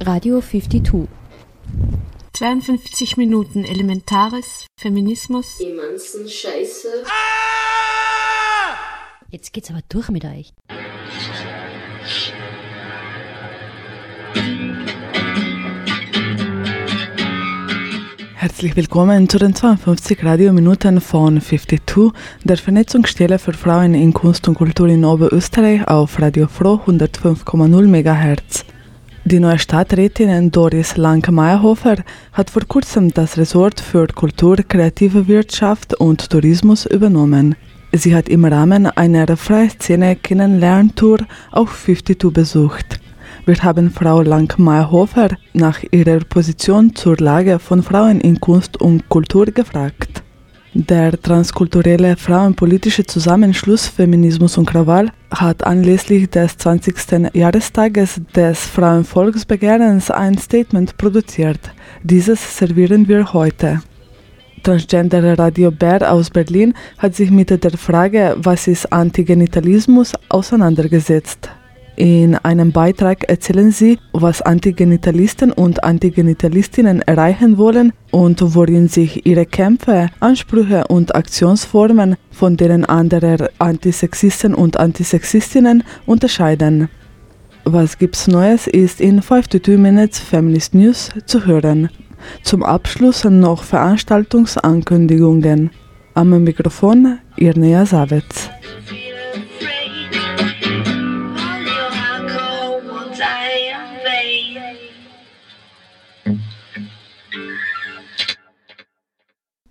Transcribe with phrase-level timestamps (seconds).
[0.00, 1.08] Radio 52.
[2.34, 5.58] 52 Minuten Elementares, Feminismus.
[5.58, 6.88] Emanzen Scheiße.
[9.30, 10.52] Jetzt geht's aber durch mit euch.
[18.34, 22.12] Herzlich willkommen zu den 52 Radiominuten von 52,
[22.44, 28.75] der Vernetzungsstelle für Frauen in Kunst und Kultur in Oberösterreich auf Radio Froh 105,0 MHz.
[29.28, 31.96] Die neue Stadträtin Doris Lang-Meyerhofer
[32.32, 37.56] hat vor kurzem das Ressort für Kultur, kreative Wirtschaft und Tourismus übernommen.
[37.90, 43.00] Sie hat im Rahmen einer Freiszene-Kennenlerntour auch 52 besucht.
[43.46, 49.46] Wir haben Frau Lang-Meyerhofer nach ihrer Position zur Lage von Frauen in Kunst und Kultur
[49.46, 50.22] gefragt.
[50.78, 57.34] Der transkulturelle frauenpolitische Zusammenschluss Feminismus und Krawall hat anlässlich des 20.
[57.34, 61.60] Jahrestages des Frauenvolksbegehrens ein Statement produziert.
[62.02, 63.80] Dieses servieren wir heute.
[64.62, 71.48] Transgender Radio Bär aus Berlin hat sich mit der Frage, was ist Antigenitalismus, auseinandergesetzt.
[71.96, 79.46] In einem Beitrag erzählen sie, was Antigenitalisten und Antigenitalistinnen erreichen wollen und worin sich ihre
[79.46, 86.90] Kämpfe, Ansprüche und Aktionsformen von denen anderer Antisexisten und Antisexistinnen unterscheiden.
[87.64, 91.88] Was gibt's Neues ist in 52 Minutes Feminist News zu hören.
[92.42, 95.70] Zum Abschluss noch Veranstaltungsankündigungen.
[96.12, 98.50] Am Mikrofon Irnea Savitz.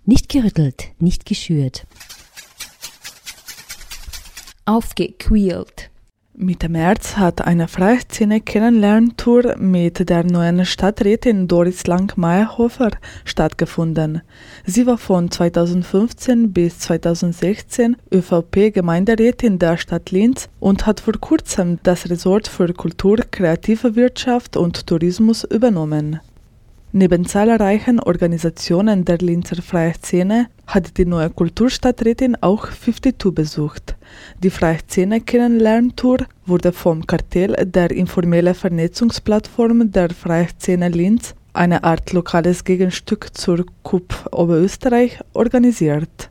[0.08, 1.84] Nicht gerüttelt, nicht geschürt.
[4.64, 5.90] Aufgequält.
[6.32, 12.92] Mitte März hat eine Freiszene Kennenlerntour mit der neuen Stadträtin Doris Lang-Meyerhofer
[13.24, 14.22] stattgefunden.
[14.64, 22.08] Sie war von 2015 bis 2016 ÖVP-Gemeinderätin der Stadt Linz und hat vor kurzem das
[22.08, 26.20] Resort für Kultur, kreative Wirtschaft und Tourismus übernommen.
[26.98, 33.96] Neben zahlreichen Organisationen der Linzer Freiszene hat die neue Kulturstadträtin auch 52 besucht.
[34.42, 42.64] Die Freiszene Kennenlerntour wurde vom Kartell der informelle Vernetzungsplattform der Freiszene Linz, eine Art lokales
[42.64, 46.30] Gegenstück zur KUP Oberösterreich, organisiert.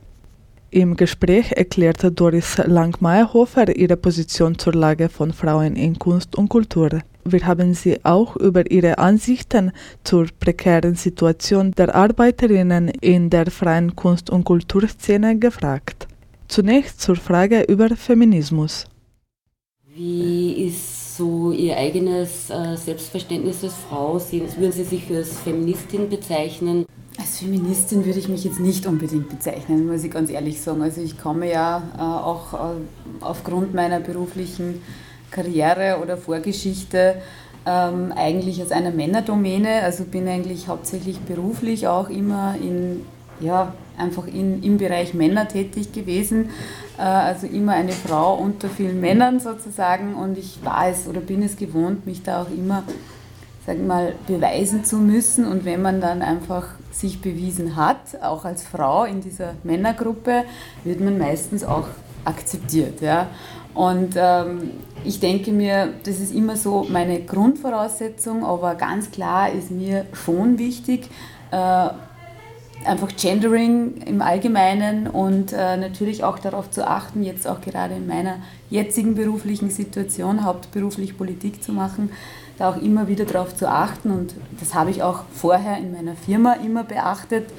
[0.70, 7.02] Im Gespräch erklärte Doris Lang-Meyerhofer ihre Position zur Lage von Frauen in Kunst und Kultur.
[7.32, 9.72] Wir haben sie auch über ihre Ansichten
[10.04, 16.06] zur prekären Situation der Arbeiterinnen in der freien Kunst- und Kulturszene gefragt.
[16.48, 18.86] Zunächst zur Frage über Feminismus.
[19.94, 24.20] Wie ist so Ihr eigenes äh, Selbstverständnis als Frau?
[24.30, 26.86] würden Sie sich als Feministin bezeichnen?
[27.18, 30.82] Als Feministin würde ich mich jetzt nicht unbedingt bezeichnen, muss ich ganz ehrlich sagen.
[30.82, 32.76] Also ich komme ja äh, auch äh,
[33.20, 34.82] aufgrund meiner beruflichen
[35.36, 37.16] Karriere oder Vorgeschichte
[37.66, 39.82] ähm, eigentlich aus einer Männerdomäne.
[39.82, 43.04] Also bin eigentlich hauptsächlich beruflich auch immer in,
[43.40, 46.50] ja, einfach in, im Bereich Männer tätig gewesen.
[46.98, 50.14] Äh, also immer eine Frau unter vielen Männern sozusagen.
[50.14, 52.84] Und ich war es oder bin es gewohnt, mich da auch immer,
[53.66, 55.46] sag mal, beweisen zu müssen.
[55.46, 60.44] Und wenn man dann einfach sich bewiesen hat, auch als Frau in dieser Männergruppe,
[60.84, 61.88] wird man meistens auch
[62.24, 63.00] akzeptiert.
[63.00, 63.28] Ja.
[63.76, 64.70] Und ähm,
[65.04, 70.58] ich denke mir, das ist immer so meine Grundvoraussetzung, aber ganz klar ist mir schon
[70.58, 71.10] wichtig,
[71.50, 71.88] äh,
[72.86, 78.06] einfach Gendering im Allgemeinen und äh, natürlich auch darauf zu achten, jetzt auch gerade in
[78.06, 78.36] meiner
[78.70, 82.10] jetzigen beruflichen Situation, hauptberuflich Politik zu machen,
[82.56, 84.10] da auch immer wieder darauf zu achten.
[84.10, 87.50] Und das habe ich auch vorher in meiner Firma immer beachtet,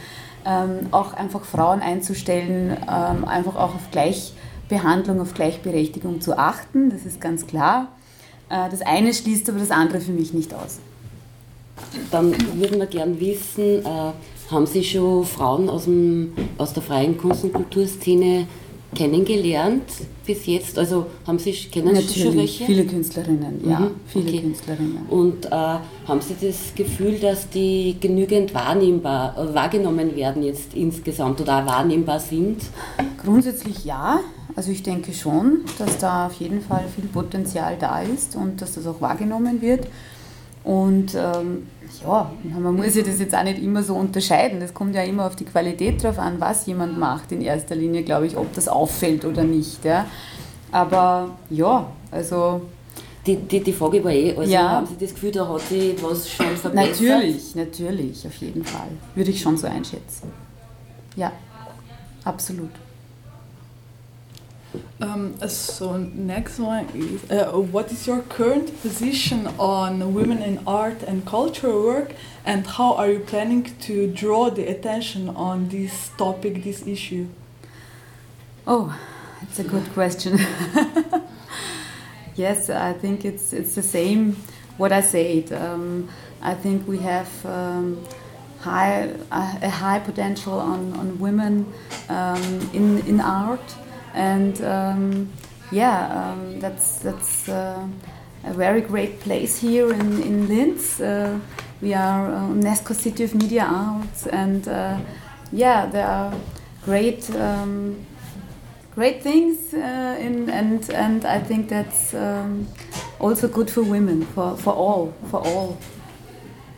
[0.48, 4.34] ähm, auch einfach Frauen einzustellen, ähm, einfach auch auf gleich
[4.70, 7.90] Behandlung, auf Gleichberechtigung zu achten, das ist ganz klar.
[8.50, 10.80] Äh, das eine schließt aber das andere für mich nicht aus.
[12.12, 14.12] Dann würden wir gern wissen, äh,
[14.52, 18.48] haben Sie schon Frauen aus, dem, aus der freien Kunst- und Kulturszene
[18.98, 19.84] kennengelernt
[20.26, 20.78] bis jetzt?
[20.80, 22.66] Also haben Sie, kennen Natürlich, Sie schon welche?
[22.66, 24.42] viele Künstlerinnen, ja, mhm, viele okay.
[24.42, 25.06] Künstlerinnen.
[25.10, 31.62] Und äh, haben Sie das Gefühl, dass die genügend wahrnehmbar, wahrgenommen werden jetzt insgesamt oder
[31.62, 32.64] auch wahrnehmbar sind?
[33.24, 34.20] Grundsätzlich ja.
[34.56, 38.74] Also ich denke schon, dass da auf jeden Fall viel Potenzial da ist und dass
[38.74, 39.88] das auch wahrgenommen wird.
[40.68, 41.66] Und ähm,
[42.04, 42.30] ja,
[42.60, 44.60] man muss ja das jetzt auch nicht immer so unterscheiden.
[44.60, 48.04] Das kommt ja immer auf die Qualität drauf an, was jemand macht in erster Linie,
[48.04, 49.86] glaube ich, ob das auffällt oder nicht.
[49.86, 50.06] Ja.
[50.74, 52.64] Aber ja, also
[53.26, 54.72] die, die, die Frage war eh, also Ja.
[54.72, 57.02] haben Sie das Gefühl, da hat sich was schon verbessert?
[57.02, 58.90] Natürlich, natürlich, auf jeden Fall.
[59.16, 60.30] Würde ich schon so einschätzen.
[61.16, 61.32] Ja,
[62.26, 62.72] absolut.
[65.00, 71.04] Um, so next one is uh, what is your current position on women in art
[71.04, 72.14] and cultural work
[72.46, 77.28] and how are you planning to draw the attention on this topic this issue
[78.70, 78.94] Oh,
[79.44, 80.38] it's a good question.
[82.36, 84.36] yes, I think it's it's the same.
[84.76, 85.54] What I said.
[85.54, 86.10] Um,
[86.42, 88.06] I think we have um,
[88.60, 91.66] high a, high potential on on women
[92.10, 93.76] um, in in art,
[94.18, 95.30] and um,
[95.72, 97.88] yeah, um, that's that's uh,
[98.44, 101.00] a very great place here in in Linz.
[101.00, 101.40] Uh,
[101.82, 104.98] we are uh, UNESCO City of Media Arts, and uh,
[105.52, 106.34] yeah, there are
[106.84, 107.30] great.
[107.36, 107.96] Um,
[108.96, 112.68] great things uh, in, and and I think that's um,
[113.20, 115.78] also good for women for, for all for all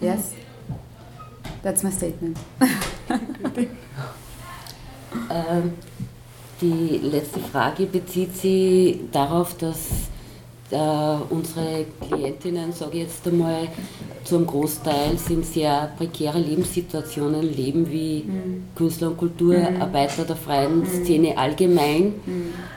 [0.01, 0.35] yes
[1.61, 2.37] that's my statement
[5.29, 5.73] Ähm,
[6.61, 10.09] die letzte Frage bezieht sich darauf, dass
[10.71, 13.67] äh, unsere Klientinnen, sage ich jetzt einmal,
[14.23, 18.25] zum Großteil sind sehr prekäre Lebenssituationen leben, wie
[18.75, 22.13] Künstler und Kulturarbeiter der freien Szene allgemein,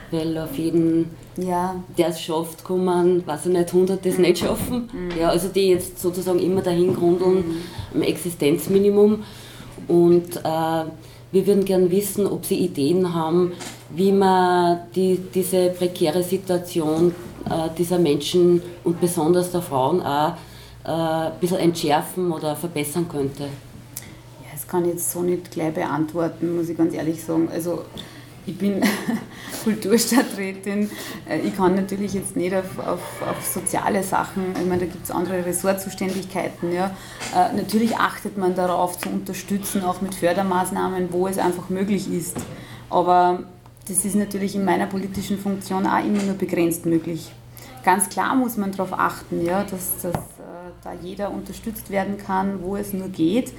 [0.09, 1.75] weil auf jeden ja.
[1.97, 4.89] der es schafft, kommen, weiß ich nicht, 100 das nicht schaffen.
[5.19, 7.43] Ja, also die jetzt sozusagen immer dahin grundeln
[7.93, 9.23] am Existenzminimum.
[9.87, 10.83] Und äh,
[11.33, 13.53] wir würden gern wissen, ob Sie Ideen haben,
[13.89, 17.13] wie man die, diese prekäre Situation
[17.49, 20.33] äh, dieser Menschen und besonders der Frauen auch
[20.85, 23.43] äh, ein bisschen entschärfen oder verbessern könnte.
[23.43, 27.49] Ja, das kann ich jetzt so nicht gleich beantworten, muss ich ganz ehrlich sagen.
[27.51, 27.83] Also
[28.45, 28.81] ich bin
[29.63, 30.89] Kulturstadträtin.
[31.29, 35.05] Äh, Ich kann natürlich jetzt nicht auf, auf, auf soziale Sachen, ich meine, da gibt
[35.05, 36.73] es andere Ressortzuständigkeiten.
[36.73, 36.91] Ja.
[37.35, 42.37] Äh, Natürlich achtet man darauf zu unterstützen, auch mit Fördermaßnahmen, wo es einfach möglich ist.
[42.89, 43.43] Aber
[43.87, 47.31] das ist natürlich in meiner politischen Funktion auch immer nur begrenzt möglich.
[47.83, 52.61] Ganz klar muss man darauf achten, ja, dass, dass äh, da jeder unterstützt werden kann,
[52.61, 53.51] wo es nur geht.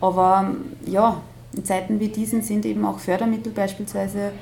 [0.00, 0.54] Aber
[0.86, 1.20] ja,
[1.56, 4.32] in Zeiten wie diesen sind eben auch Fördermittel beispielsweise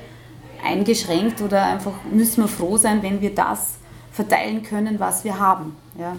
[0.63, 3.75] eingeschränkt oder einfach müssen wir froh sein, wenn wir das
[4.11, 5.75] verteilen können, was wir haben.
[5.99, 6.15] Ja.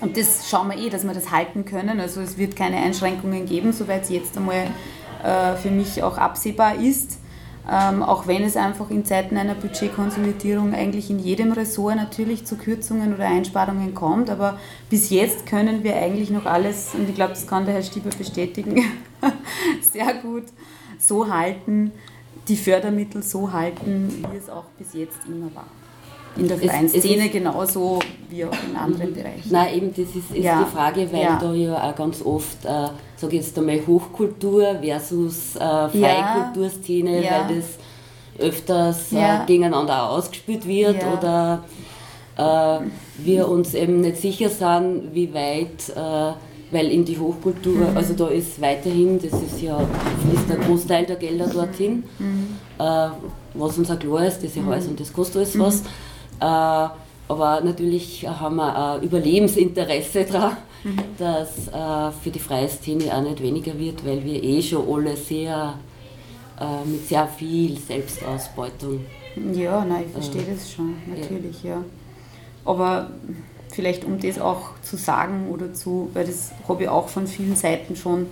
[0.00, 2.00] Und das schauen wir eh, dass wir das halten können.
[2.00, 4.66] Also es wird keine Einschränkungen geben, soweit es jetzt einmal
[5.22, 7.18] äh, für mich auch absehbar ist.
[7.70, 12.56] Ähm, auch wenn es einfach in Zeiten einer Budgetkonsolidierung eigentlich in jedem Ressort natürlich zu
[12.56, 14.28] Kürzungen oder Einsparungen kommt.
[14.28, 14.58] Aber
[14.90, 18.10] bis jetzt können wir eigentlich noch alles, und ich glaube, das kann der Herr Stieber
[18.10, 18.82] bestätigen,
[19.92, 20.44] sehr gut
[20.98, 21.92] so halten,
[22.48, 25.66] die Fördermittel so halten, wie es auch bis jetzt immer war.
[26.36, 29.50] In der Es- freien es Szene genauso wie auch in anderen Bereichen.
[29.50, 30.62] Nein, eben das ist, ist Ja.
[30.64, 31.38] die Frage, weil Ja.
[31.40, 32.68] da ja auch ganz oft, äh,
[33.16, 37.46] sage ich jetzt einmal, Hochkultur versus äh, freie Kulturszene, Ja.
[37.48, 37.66] weil das
[38.38, 41.62] öfters äh, gegeneinander ausgespielt wird oder
[42.36, 42.78] äh,
[43.18, 46.32] wir uns eben nicht sicher sind, wie weit, äh,
[46.70, 47.96] weil in die Hochkultur, Mhm.
[47.96, 52.46] also da ist weiterhin, das ist ja, fließt der Großteil der Gelder dorthin, Mhm.
[52.78, 53.08] äh,
[53.54, 55.80] was uns auch klar ist, das ist ja alles und das kostet alles was.
[56.40, 56.88] Äh,
[57.26, 60.56] aber natürlich haben wir ein Überlebensinteresse daran,
[61.18, 65.16] dass äh, für die freie Szene auch nicht weniger wird, weil wir eh schon alle
[65.16, 65.74] sehr
[66.60, 69.00] äh, mit sehr viel Selbstausbeutung.
[69.54, 71.82] Ja, nein, ich verstehe das schon, natürlich, ja.
[72.64, 73.10] Aber
[73.74, 77.56] vielleicht um das auch zu sagen oder zu, weil das habe ich auch von vielen
[77.56, 78.26] Seiten schon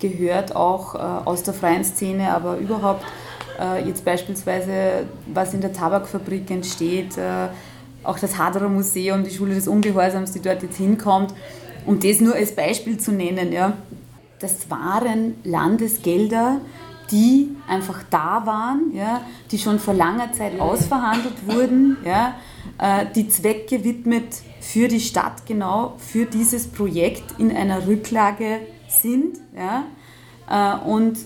[0.00, 3.04] gehört, auch äh, aus der freien Szene, aber überhaupt
[3.60, 7.48] äh, jetzt beispielsweise, was in der Tabakfabrik entsteht, äh,
[8.02, 11.34] auch das Haderer Museum, die Schule des Ungehorsams, die dort jetzt hinkommt,
[11.86, 13.74] um das nur als Beispiel zu nennen, ja.
[14.40, 16.60] Das waren Landesgelder,
[17.10, 19.20] die einfach da waren, ja,
[19.50, 22.34] die schon vor langer Zeit ausverhandelt wurden, ja,
[22.78, 29.38] äh, die zweckgewidmet für die Stadt genau für dieses Projekt in einer Rücklage sind.
[29.56, 29.84] Ja,
[30.48, 31.18] äh, und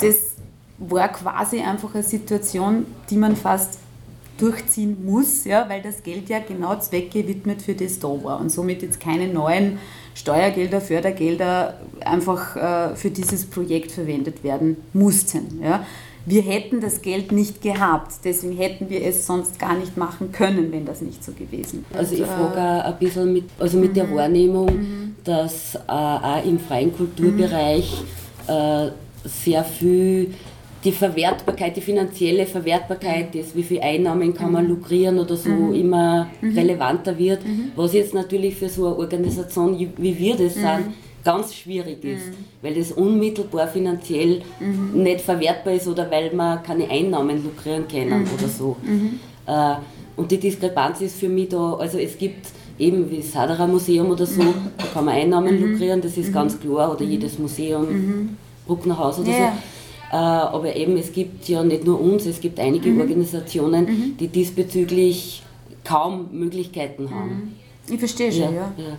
[0.00, 0.36] das
[0.78, 3.80] war quasi einfach eine Situation, die man fast
[4.38, 8.82] durchziehen muss, ja, weil das Geld ja genau zweckgewidmet für das da war und somit
[8.82, 9.78] jetzt keine neuen
[10.14, 15.60] Steuergelder, Fördergelder einfach äh, für dieses Projekt verwendet werden mussten.
[15.62, 15.84] Ja.
[16.26, 20.72] Wir hätten das Geld nicht gehabt, deswegen hätten wir es sonst gar nicht machen können,
[20.72, 22.00] wenn das nicht so gewesen wäre.
[22.00, 25.78] Also ich Und, äh, frage auch ein bisschen mit, also mit der Wahrnehmung, dass äh,
[25.86, 28.02] auch im freien Kulturbereich
[28.46, 28.88] äh,
[29.24, 30.34] sehr viel
[30.88, 35.74] die Verwertbarkeit, die finanzielle Verwertbarkeit, das, wie viel Einnahmen kann man lukrieren oder so, Mhm.
[35.74, 36.28] immer
[36.60, 37.40] relevanter wird,
[37.76, 39.68] was jetzt natürlich für so eine Organisation,
[40.06, 40.84] wie wir das sind,
[41.24, 42.26] ganz schwierig ist,
[42.62, 44.40] weil das unmittelbar finanziell
[44.94, 48.76] nicht verwertbar ist oder weil man keine Einnahmen lukrieren können oder so.
[49.46, 49.74] Äh,
[50.16, 52.46] und die Diskrepanz ist für mich da, also es gibt
[52.78, 54.42] eben wie das Sadara Museum oder so,
[54.78, 57.86] da kann man Einnahmen lukrieren, das ist ganz klar, oder jedes Museum,
[58.66, 59.36] Brucknerhaus oder Ja.
[59.36, 59.77] so.
[60.10, 65.42] Äh, aber eben, es gibt ja nicht nur uns, es gibt einige Organisationen, die diesbezüglich
[65.84, 67.56] kaum Möglichkeiten haben.
[67.88, 68.72] Ich verstehe schon, ja.
[68.76, 68.98] ja.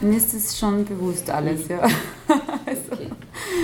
[0.00, 1.80] Mir ist das schon bewusst alles, ja.
[2.66, 3.02] also,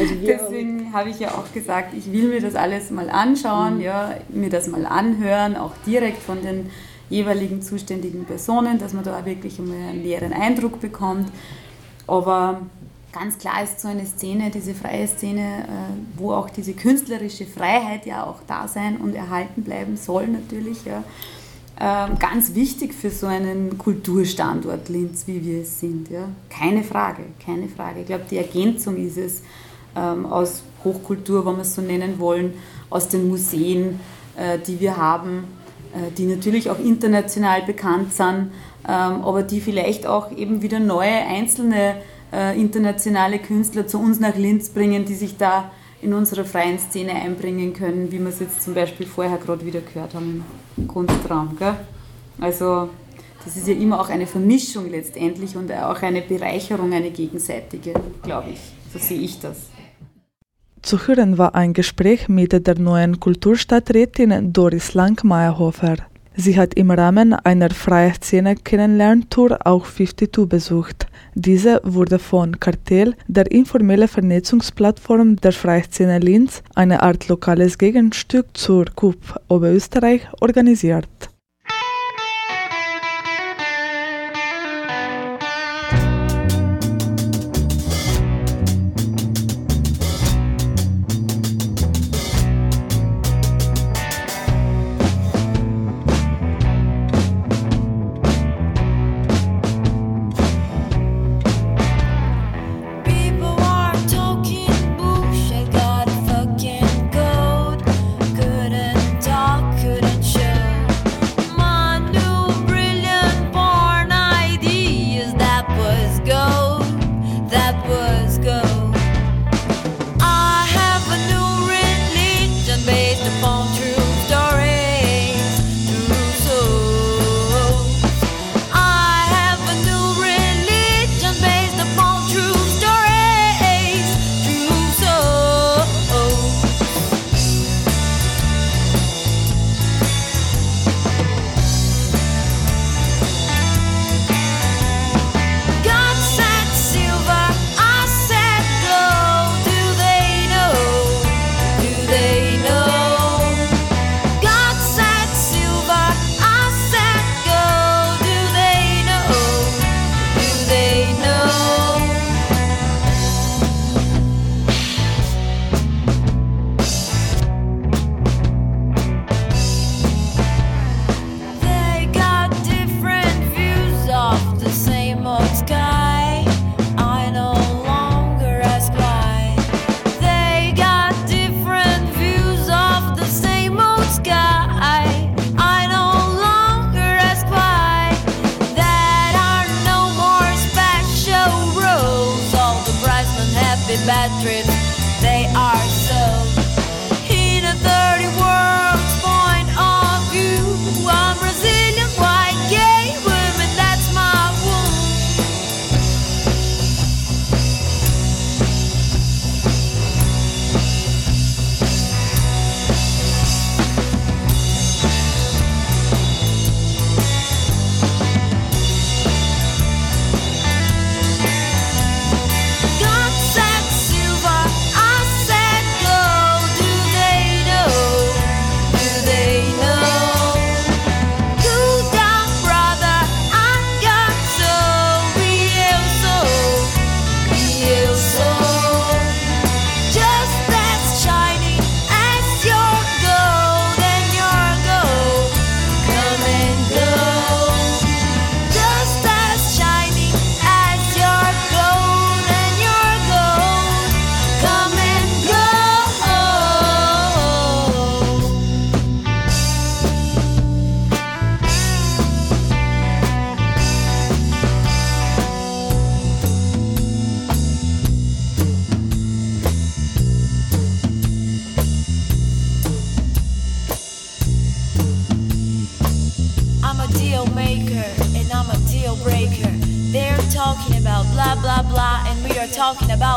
[0.01, 3.77] Also wir deswegen habe ich ja auch gesagt, ich will mir das alles mal anschauen,
[3.77, 3.83] Mhm.
[3.83, 6.71] ja, mir das mal anhören, auch direkt von den
[7.11, 11.29] jeweiligen zuständigen Personen, dass man da auch wirklich einen näheren Eindruck bekommt.
[12.07, 12.61] Aber
[13.13, 18.07] ganz klar ist so eine Szene, diese freie Szene, äh, wo auch diese künstlerische Freiheit
[18.07, 21.03] ja auch da sein und erhalten bleiben soll natürlich, ja.
[21.81, 26.11] Ähm, ganz wichtig für so einen Kulturstandort Linz, wie wir es sind.
[26.11, 26.29] Ja?
[26.51, 28.01] Keine Frage, keine Frage.
[28.01, 29.43] Ich glaube, die Ergänzung ist es
[29.95, 32.55] ähm, aus Hochkultur, wenn wir es so nennen wollen,
[32.91, 34.01] aus den Museen,
[34.37, 35.45] äh, die wir haben,
[35.95, 38.51] äh, die natürlich auch international bekannt sind,
[38.89, 41.97] ähm, aber die vielleicht auch eben wieder neue einzelne
[42.33, 45.71] äh, internationale Künstler zu uns nach Linz bringen, die sich da
[46.01, 49.81] in unserer freien Szene einbringen können, wie wir es jetzt zum Beispiel vorher gerade wieder
[49.81, 50.45] gehört haben
[50.77, 51.57] im Kunstraum.
[51.59, 51.75] Gell?
[52.41, 52.91] Also
[53.45, 58.51] das ist ja immer auch eine Vermischung letztendlich und auch eine Bereicherung, eine gegenseitige, glaube
[58.51, 58.61] ich.
[58.93, 59.69] So sehe ich das.
[60.83, 65.97] Zu hören war ein Gespräch mit der neuen Kulturstadträtin Doris Lang-Meyerhofer.
[66.41, 71.09] Sie hat im Rahmen einer Freie Szene Kennenlerntour auch 52 besucht.
[71.35, 78.85] Diese wurde von Kartell, der informelle Vernetzungsplattform der Freiszene Linz, eine Art lokales Gegenstück zur
[78.95, 79.19] KUP
[79.49, 81.09] Oberösterreich, organisiert.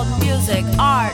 [0.02, 1.14] About music, art,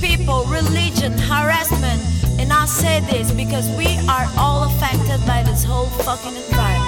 [0.00, 2.00] people, religion, harassment.
[2.40, 6.81] And I say this because we are all affected by this whole fucking environment.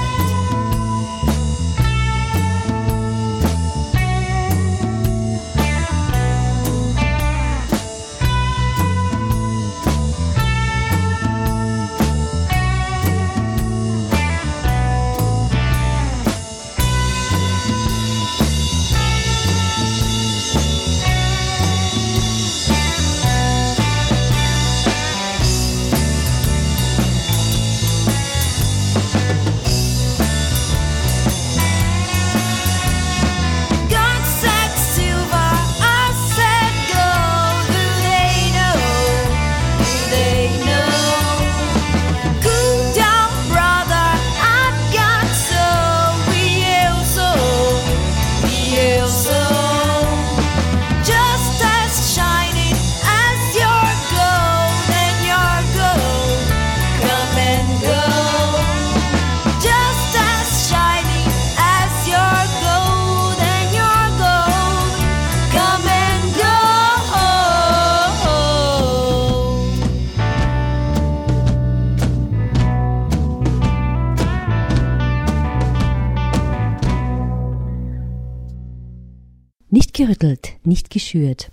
[80.04, 81.50] Gerüttelt, nicht geschürt.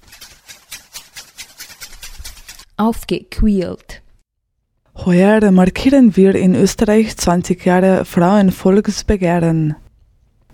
[2.75, 4.01] Aufgequält.
[5.05, 9.75] Heuer markieren wir in Österreich 20 Jahre Frauenvolksbegehren.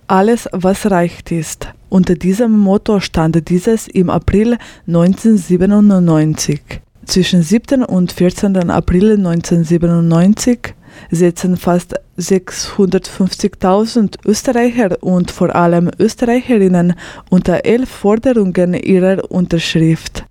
[0.05, 1.73] Alles, was reicht ist.
[1.89, 6.61] Unter diesem Motto stand dieses im April 1997.
[7.07, 7.85] Zwischen 7.
[7.85, 8.69] und 14.
[8.69, 10.75] April 1997
[11.09, 16.95] setzen fast 650.000 Österreicher und vor allem Österreicherinnen
[17.29, 20.25] unter elf Forderungen ihrer Unterschrift.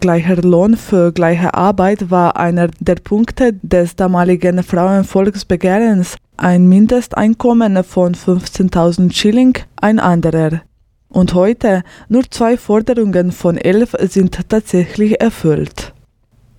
[0.00, 8.14] Gleicher Lohn für gleiche Arbeit war einer der Punkte des damaligen Frauenvolksbegehrens, ein Mindesteinkommen von
[8.14, 10.60] 15.000 Schilling ein anderer.
[11.08, 15.94] Und heute nur zwei Forderungen von elf sind tatsächlich erfüllt.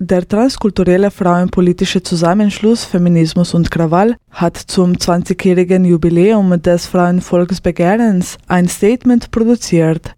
[0.03, 9.29] Der transkulturelle frauenpolitische Zusammenschluss Feminismus und Krawall hat zum 20-jährigen Jubiläum des Frauenvolksbegehrens ein Statement
[9.29, 10.15] produziert.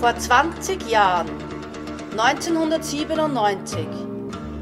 [0.00, 1.30] Vor 20 Jahren,
[2.12, 3.86] 1997,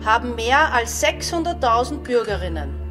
[0.05, 2.85] haben mehr als 600.000 Bürgerinnen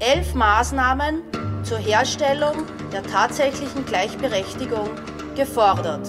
[0.00, 1.22] elf Maßnahmen
[1.62, 4.88] zur Herstellung der tatsächlichen Gleichberechtigung
[5.36, 6.08] gefordert.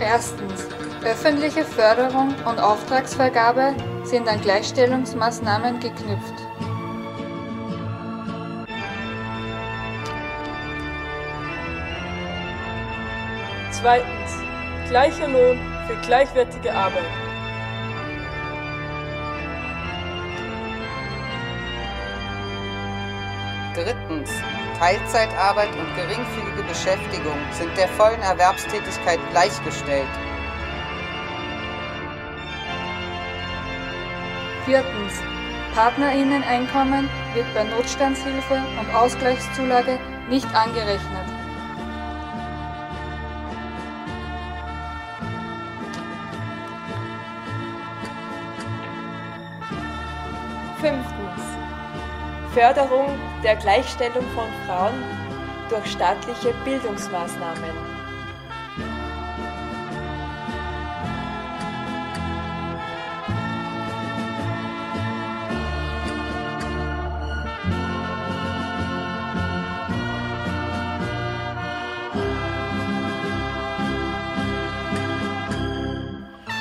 [0.00, 0.66] Erstens.
[1.04, 3.74] Öffentliche Förderung und Auftragsvergabe
[4.04, 6.43] sind an Gleichstellungsmaßnahmen geknüpft.
[13.80, 14.32] Zweitens.
[14.88, 17.02] Gleicher Lohn für gleichwertige Arbeit.
[23.74, 24.30] Drittens.
[24.78, 30.08] Teilzeitarbeit und geringfügige Beschäftigung sind der vollen Erwerbstätigkeit gleichgestellt.
[34.64, 35.14] Viertens.
[35.74, 41.33] Partnerinneneinkommen wird bei Notstandshilfe und Ausgleichszulage nicht angerechnet.
[50.84, 51.42] Fünftens.
[52.52, 53.08] Förderung
[53.42, 54.92] der Gleichstellung von Frauen
[55.70, 57.70] durch staatliche Bildungsmaßnahmen.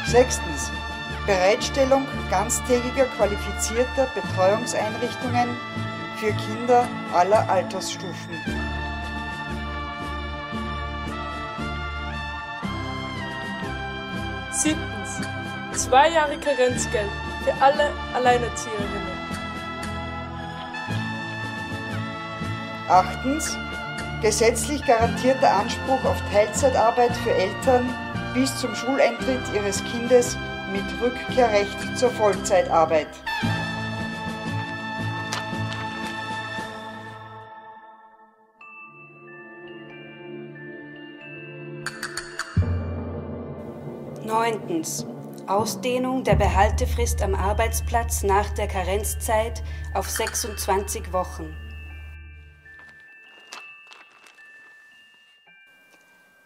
[0.06, 0.53] Sechstens.
[1.26, 5.56] Bereitstellung ganztägiger qualifizierter Betreuungseinrichtungen
[6.18, 8.42] für Kinder aller Altersstufen.
[14.52, 15.22] Siebtens.
[15.74, 17.10] Zwei Jahre Karenzgeld
[17.44, 19.14] für alle Alleinerzieherinnen.
[22.90, 23.58] Achtens.
[24.22, 27.90] Gesetzlich garantierter Anspruch auf Teilzeitarbeit für Eltern,
[28.34, 30.38] bis zum Schuleintritt ihres Kindes
[30.74, 33.08] mit Rückkehrrecht zur Vollzeitarbeit.
[44.26, 45.06] Neuntens.
[45.46, 49.62] Ausdehnung der Behaltefrist am Arbeitsplatz nach der Karenzzeit
[49.94, 51.56] auf 26 Wochen.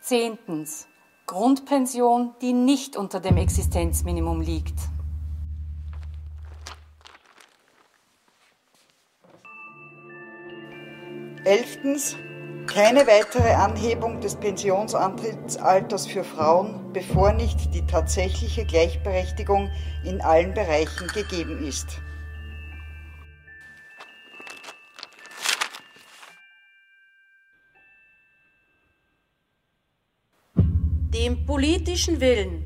[0.01, 0.87] Zehntens.
[1.29, 4.79] Grundpension, die nicht unter dem Existenzminimum liegt.
[11.43, 12.15] Elftens.
[12.65, 19.69] Keine weitere Anhebung des Pensionsantrittsalters für Frauen, bevor nicht die tatsächliche Gleichberechtigung
[20.05, 22.01] in allen Bereichen gegeben ist.
[31.27, 32.63] Dem politischen Willen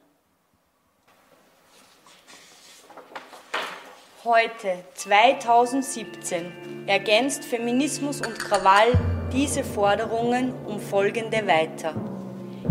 [4.22, 8.92] Heute, 2017, ergänzt Feminismus und Krawall
[9.32, 11.96] diese Forderungen um folgende weiter.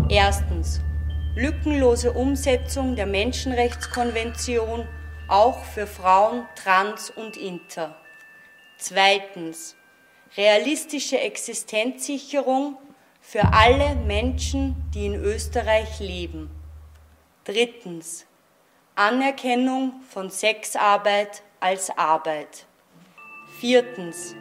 [0.08, 0.80] Erstens.
[1.34, 4.88] Lückenlose Umsetzung der Menschenrechtskonvention
[5.28, 7.96] auch für Frauen, Trans und Inter.
[8.78, 9.76] Zweitens.
[10.36, 12.76] Realistische Existenzsicherung
[13.20, 16.50] für alle Menschen, die in Österreich leben.
[17.44, 18.26] Drittens.
[18.94, 22.66] Anerkennung von Sexarbeit als Arbeit.
[23.60, 24.34] Viertens.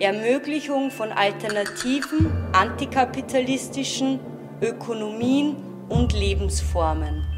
[0.00, 4.18] Ermöglichung von alternativen, antikapitalistischen
[4.60, 5.56] Ökonomien
[5.88, 7.33] und Lebensformen.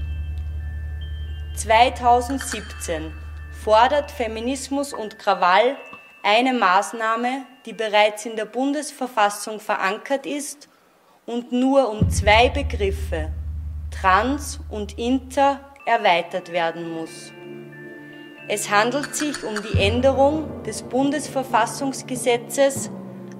[1.57, 3.13] 2017
[3.65, 5.79] fordert Feminismus und Krawall
[6.23, 10.69] eine Maßnahme, die bereits in der Bundesverfassung verankert ist
[11.25, 13.33] und nur um zwei Begriffe,
[13.91, 17.33] trans und inter, erweitert werden muss.
[18.49, 22.91] Es handelt sich um die Änderung des Bundesverfassungsgesetzes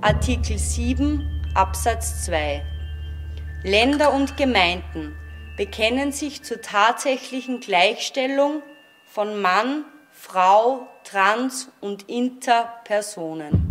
[0.01, 2.65] Artikel 7 Absatz 2.
[3.63, 5.17] Länder und Gemeinden
[5.57, 8.63] bekennen sich zur tatsächlichen Gleichstellung
[9.07, 13.66] von Mann, Frau, Trans und Interpersonen.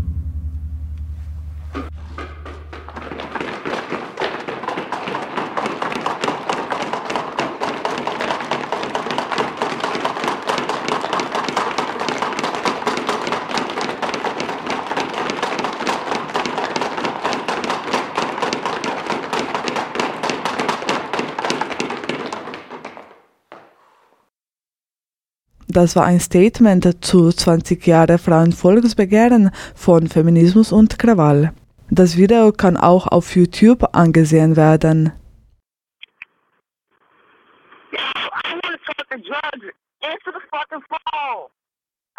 [25.75, 31.53] Das war ein Statement zu 20 Jahre Frauenvolksbegehren von Feminismus und Krawall.
[31.89, 35.11] Das Video kann auch auf YouTube angesehen werden.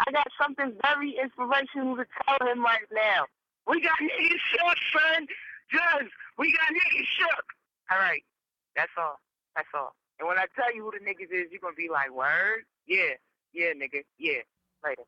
[0.05, 3.25] I got something very inspirational to tell him right now.
[3.65, 5.25] We got niggas shook, son.
[5.71, 6.11] Drugs.
[6.37, 7.45] We got niggas shook.
[7.89, 8.23] All right.
[8.75, 9.17] That's all.
[9.55, 9.95] That's all.
[10.19, 12.61] And when I tell you who the niggas is, you're going to be like, word?
[12.85, 13.17] Yeah.
[13.53, 14.03] Yeah, nigga.
[14.17, 14.41] Yeah.
[14.85, 15.03] Later.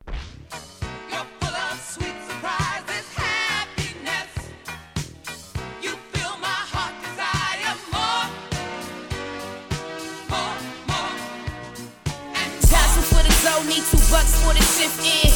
[1.80, 4.30] Sweet surprises, happiness.
[5.82, 8.26] You fill my heart desire more,
[10.30, 10.56] more,
[10.88, 11.14] more.
[12.62, 15.29] Thousand for the dough, need two bucks for the shift in.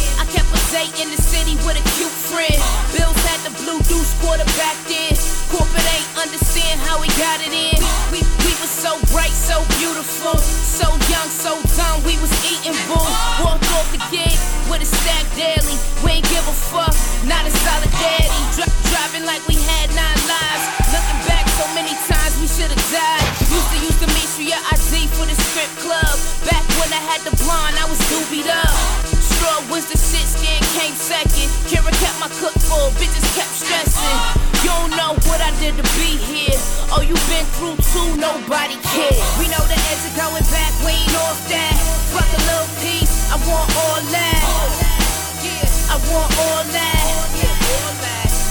[0.75, 2.59] Date in the city with a cute friend.
[2.91, 5.15] Bills had the blue deuce quarterbacked in.
[5.47, 7.79] Corporate ain't understand how we got it in.
[8.11, 12.03] We we was so bright, so beautiful, so young, so dumb.
[12.03, 12.99] We was eating boo.
[13.39, 14.35] Walked off the gate
[14.67, 15.79] with a stack daily.
[16.03, 16.91] We ain't give a fuck,
[17.23, 18.35] not a solid daddy.
[18.59, 20.65] Dri- driving like we had nine lives.
[20.91, 23.23] Looking back so many times we should have died.
[23.47, 23.95] Used to use
[24.55, 26.15] sure ID for the strip club.
[26.47, 28.75] Back when I had the blonde, I was doobied up.
[29.07, 30.24] Straw was the shit,
[30.97, 31.51] second.
[31.71, 34.19] Kara kept my cook full, bitches kept stressing.
[34.63, 36.57] You don't know what I did to be here.
[36.95, 39.21] Oh, you been through too, nobody cares.
[39.39, 41.75] We know the edge of going back, we ain't off that.
[42.15, 44.41] Fuck a little piece, I want all that.
[45.91, 47.03] I want all that.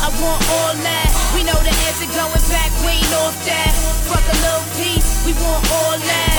[0.04, 1.10] I want all that.
[1.36, 3.72] We know the edge of going back, we ain't off that.
[4.08, 6.36] Fuck a little piece, we want all that.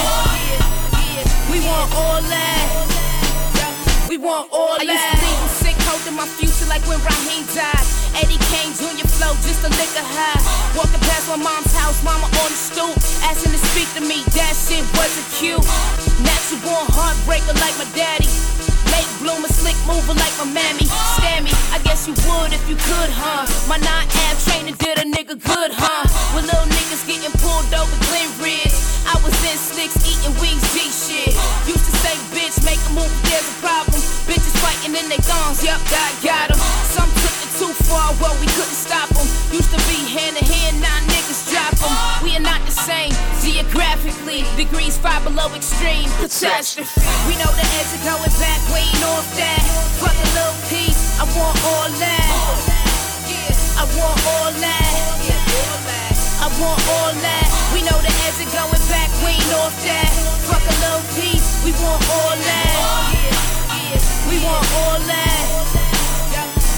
[1.51, 2.61] We want all that.
[4.09, 4.85] We want all that.
[4.85, 5.64] I used to leave him sick,
[5.95, 7.87] holding my future like when Raheem died.
[8.19, 9.07] Eddie Kane Jr.
[9.07, 10.43] flow, just a liquor high.
[10.75, 14.27] Walking past my mom's house, mama on the stoop, asking to speak to me.
[14.35, 15.63] That shit wasn't cute.
[16.27, 18.54] Natural born heartbreaker like my daddy.
[18.95, 20.87] Late bloomer, slick mover like my mammy.
[21.19, 23.43] Stammy, I guess you would if you could, huh?
[23.67, 26.07] My nine ab training did a nigga good, huh?
[26.35, 28.77] With little niggas getting pulled over Glen Ridge.
[29.11, 31.35] I was in slicks eating wings, G shit.
[31.67, 33.99] Used to say, bitch, make a move, there's a problem.
[34.31, 36.59] Bitches fighting in their thongs, yup, God got 'em.
[36.95, 37.24] Some took it
[37.59, 39.27] too far, well, we couldn't stop 'em.
[39.53, 41.95] Used to be hand in hand, now niggas drop 'em.
[42.25, 44.45] We are not the same geographically.
[44.57, 47.01] Degrees far below extreme catastrophe.
[47.29, 49.63] We know the edge of going back, ain't off that.
[50.01, 52.27] Fuck a little piece, I want all that.
[53.77, 54.91] I want all that.
[56.45, 57.47] I want all that.
[57.73, 60.11] We know the edge of going back, ain't off that.
[60.49, 62.73] Fuck a little piece, we want all that.
[64.29, 65.94] We want all that.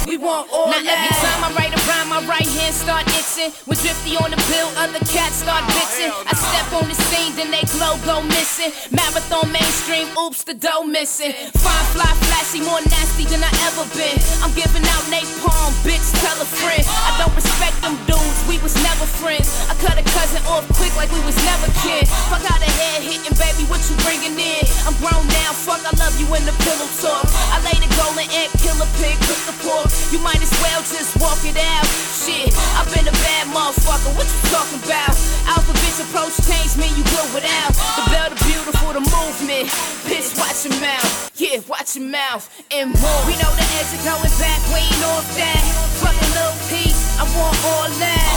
[0.07, 0.87] We want all now that.
[0.87, 3.51] every time I write a rhyme, my right hand start itching.
[3.67, 6.15] When drifty on the bill, other cats start oh, bitching.
[6.15, 8.71] I step on the scene, then they glow go missing.
[8.95, 11.35] Marathon mainstream, oops, the dough missing.
[11.59, 14.15] Fine, fly, flashy, more nasty than I ever been.
[14.47, 16.87] I'm giving out napalm, bitch, tell a friend.
[16.87, 19.51] I don't respect them dudes, we was never friends.
[19.67, 22.07] I cut a cousin off quick like we was never kin.
[22.31, 24.63] Fuck out of head hitting, baby, what you bringing in?
[24.87, 27.27] I'm grown now, fuck, I love you in the pillow talk.
[27.51, 29.96] I lay the golden egg, kill a pig, cook the pork.
[30.13, 31.87] You might as well just walk it out.
[32.15, 34.13] Shit, I've been a bad motherfucker.
[34.17, 35.15] What you talking about?
[35.51, 37.73] Alphabet's approach changed me, you good without.
[37.99, 39.67] The bell, the beautiful, the movement.
[40.07, 41.31] Bitch, watch your mouth.
[41.37, 42.47] Yeah, watch your mouth.
[42.71, 43.21] And more.
[43.27, 45.63] We know the edge of going back, we ain't off that.
[46.01, 48.37] Fuck a little piece, I want all that.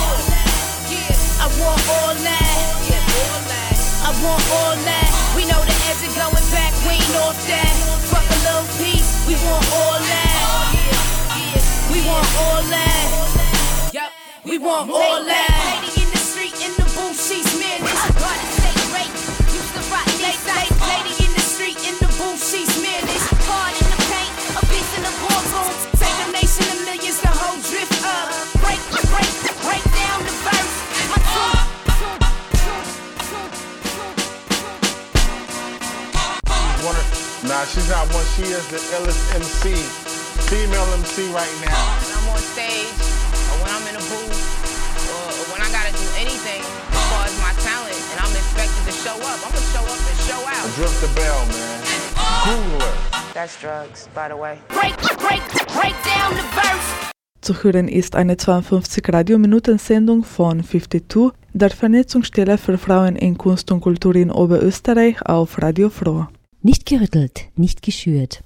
[1.39, 2.59] I want all that.
[4.03, 5.07] I want all that.
[5.35, 7.71] We know the edge of going back, we ain't off that.
[8.11, 10.78] Fuck a little piece, we want all that.
[11.89, 13.89] We want all that.
[13.93, 14.11] Yup,
[14.45, 15.81] we want all that.
[15.81, 17.89] Lady in the street, in the booth, she's managed.
[18.21, 19.13] Garden State rape,
[19.49, 20.69] used to rock late night.
[20.85, 23.25] Lady in the street, in the booth, she's managed.
[23.49, 25.73] Hard in the paint, a beast in the boardroom.
[25.97, 28.29] Take a nation of millions, the whole drift up.
[28.61, 29.31] Break, break,
[29.65, 30.73] break down the verse.
[31.09, 31.57] My tune,
[37.49, 38.25] nah, she's not one.
[38.37, 39.73] She is the illest MC,
[40.49, 41.77] female MC right now.
[42.01, 42.97] When I'm on stage,
[43.53, 44.33] or when I'm in a booth,
[45.13, 48.83] or, or when I gotta do anything as far as my talent, and I'm expected
[48.89, 50.65] to show up, I'm gonna show up and show out.
[50.73, 51.79] Drift the bell, man.
[52.49, 52.95] Google her.
[53.37, 54.57] That's drugs, by the way.
[54.69, 55.43] break, break,
[55.77, 56.89] break down the verse.
[57.41, 63.81] Zu hören ist eine 52 Radiominuten-Sendung von 52, der Vernetzungsstelle für Frauen in Kunst und
[63.81, 66.25] Kultur in Oberösterreich auf Radio Froh.
[66.61, 68.43] Nicht gerüttelt, nicht geschürt.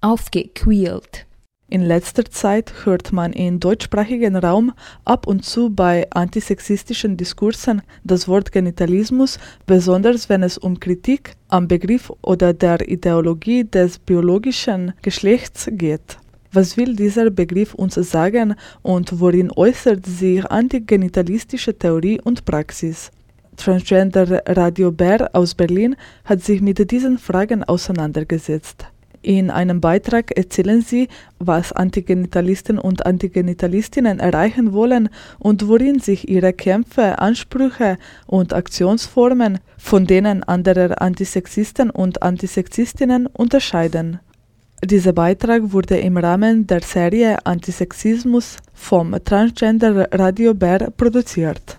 [0.00, 1.26] Aufgequält.
[1.68, 4.72] In letzter Zeit hört man im deutschsprachigen Raum
[5.04, 11.66] ab und zu bei antisexistischen Diskursen das Wort Genitalismus, besonders wenn es um Kritik am
[11.66, 16.18] Begriff oder der Ideologie des biologischen Geschlechts geht.
[16.52, 23.10] Was will dieser Begriff uns sagen und worin äußert sich antigenitalistische Theorie und Praxis?
[23.56, 28.86] Transgender Radio Bär aus Berlin hat sich mit diesen Fragen auseinandergesetzt.
[29.28, 31.06] In einem Beitrag erzählen sie,
[31.38, 40.06] was Antigenitalisten und Antigenitalistinnen erreichen wollen und worin sich ihre Kämpfe, Ansprüche und Aktionsformen von
[40.06, 44.20] denen anderer Antisexisten und Antisexistinnen unterscheiden.
[44.82, 51.76] Dieser Beitrag wurde im Rahmen der Serie Antisexismus vom Transgender Radio Bär produziert.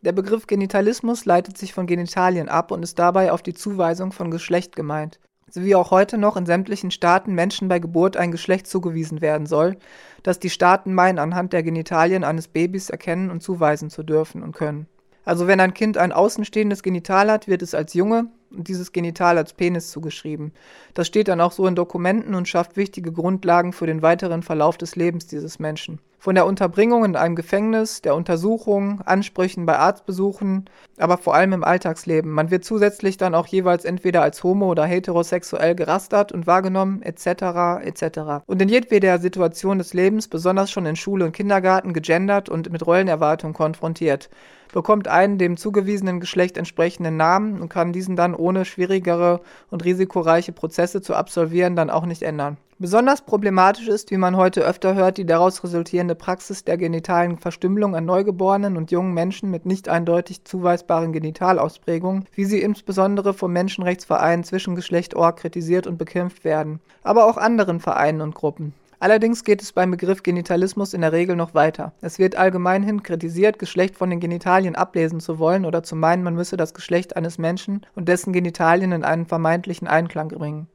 [0.00, 4.30] Der Begriff Genitalismus leitet sich von Genitalien ab und ist dabei auf die Zuweisung von
[4.30, 5.18] Geschlecht gemeint.
[5.50, 9.46] So wie auch heute noch in sämtlichen Staaten Menschen bei Geburt ein Geschlecht zugewiesen werden
[9.46, 9.76] soll,
[10.22, 14.52] das die Staaten meinen, anhand der Genitalien eines Babys erkennen und zuweisen zu dürfen und
[14.52, 14.86] können.
[15.24, 19.52] Also wenn ein Kind ein außenstehendes Genital hat, wird es als Junge dieses Genital als
[19.52, 20.52] Penis zugeschrieben.
[20.94, 24.78] Das steht dann auch so in Dokumenten und schafft wichtige Grundlagen für den weiteren Verlauf
[24.78, 26.00] des Lebens dieses Menschen.
[26.20, 31.62] Von der Unterbringung in einem Gefängnis, der Untersuchung, Ansprüchen bei Arztbesuchen, aber vor allem im
[31.62, 32.32] Alltagsleben.
[32.32, 37.84] Man wird zusätzlich dann auch jeweils entweder als homo- oder heterosexuell gerastert und wahrgenommen, etc.,
[37.84, 38.42] etc.
[38.46, 42.84] Und in jedweder Situation des Lebens, besonders schon in Schule und Kindergarten, gegendert und mit
[42.84, 44.28] Rollenerwartungen konfrontiert
[44.72, 50.52] bekommt einen dem zugewiesenen Geschlecht entsprechenden Namen und kann diesen dann ohne schwierigere und risikoreiche
[50.52, 52.56] Prozesse zu absolvieren dann auch nicht ändern.
[52.80, 57.96] Besonders problematisch ist, wie man heute öfter hört, die daraus resultierende Praxis der genitalen Verstümmelung
[57.96, 64.44] an Neugeborenen und jungen Menschen mit nicht eindeutig zuweisbaren Genitalausprägungen, wie sie insbesondere vom Menschenrechtsverein
[64.44, 68.72] Zwischengeschlecht Org kritisiert und bekämpft werden, aber auch anderen Vereinen und Gruppen.
[69.00, 71.92] Allerdings geht es beim Begriff Genitalismus in der Regel noch weiter.
[72.00, 76.34] Es wird allgemeinhin kritisiert, Geschlecht von den Genitalien ablesen zu wollen oder zu meinen, man
[76.34, 80.66] müsse das Geschlecht eines Menschen und dessen Genitalien in einen vermeintlichen Einklang bringen.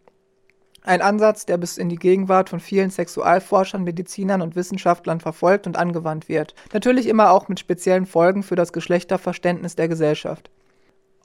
[0.86, 5.78] Ein Ansatz, der bis in die Gegenwart von vielen Sexualforschern, Medizinern und Wissenschaftlern verfolgt und
[5.78, 6.56] angewandt wird.
[6.74, 10.50] Natürlich immer auch mit speziellen Folgen für das Geschlechterverständnis der Gesellschaft.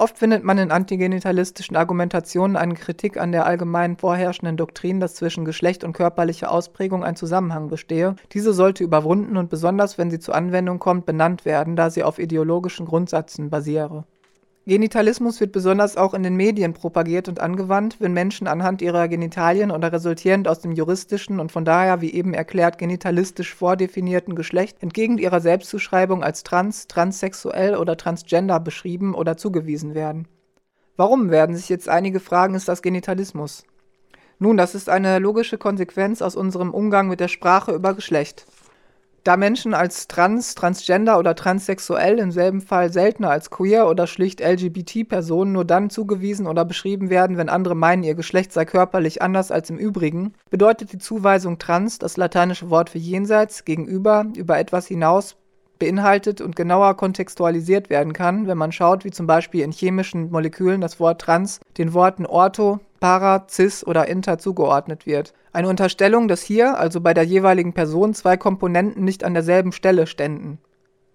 [0.01, 5.45] Oft findet man in antigenitalistischen Argumentationen eine Kritik an der allgemein vorherrschenden Doktrin, dass zwischen
[5.45, 8.15] Geschlecht und körperlicher Ausprägung ein Zusammenhang bestehe.
[8.33, 12.21] Diese sollte überwunden und besonders, wenn sie zur Anwendung kommt, benannt werden, da sie auf
[12.21, 14.05] ideologischen Grundsätzen basiere.
[14.69, 19.71] Genitalismus wird besonders auch in den Medien propagiert und angewandt, wenn Menschen anhand ihrer Genitalien
[19.71, 25.17] oder resultierend aus dem juristischen und von daher, wie eben erklärt, genitalistisch vordefinierten Geschlecht entgegen
[25.17, 30.29] ihrer Selbstzuschreibung als trans, transsexuell oder transgender beschrieben oder zugewiesen werden.
[30.99, 33.65] Warum werden sich jetzt einige fragen, ist das Genitalismus?
[34.39, 38.45] Nun, das ist eine logische Konsequenz aus unserem Umgang mit der Sprache über Geschlecht.
[39.25, 44.41] Da Menschen als trans, transgender oder transsexuell im selben Fall seltener als queer oder schlicht
[44.41, 49.51] LGBT-Personen nur dann zugewiesen oder beschrieben werden, wenn andere meinen, ihr Geschlecht sei körperlich anders
[49.51, 54.87] als im Übrigen, bedeutet die Zuweisung trans, das lateinische Wort für jenseits, gegenüber, über etwas
[54.87, 55.37] hinaus
[55.79, 60.81] beinhaltet und genauer kontextualisiert werden kann, wenn man schaut, wie zum Beispiel in chemischen Molekülen
[60.81, 65.33] das Wort trans den Worten ortho, para, cis oder inter zugeordnet wird.
[65.53, 70.07] Eine Unterstellung, dass hier, also bei der jeweiligen Person, zwei Komponenten nicht an derselben Stelle
[70.07, 70.59] ständen.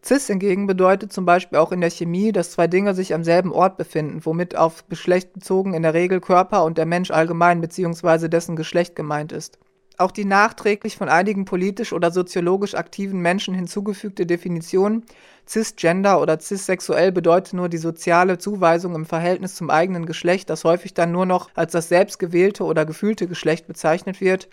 [0.04, 3.54] Cis hingegen bedeutet zum Beispiel auch in der Chemie, dass zwei Dinge sich am selben
[3.54, 8.28] Ort befinden, womit auf Geschlecht bezogen in der Regel Körper und der Mensch allgemein bzw.
[8.28, 9.60] dessen Geschlecht gemeint ist.
[9.98, 15.04] Auch die nachträglich von einigen politisch oder soziologisch aktiven Menschen hinzugefügte Definition
[15.48, 20.94] cisgender oder cissexuell bedeutet nur die soziale Zuweisung im Verhältnis zum eigenen Geschlecht, das häufig
[20.94, 24.50] dann nur noch als das selbstgewählte oder gefühlte Geschlecht bezeichnet wird,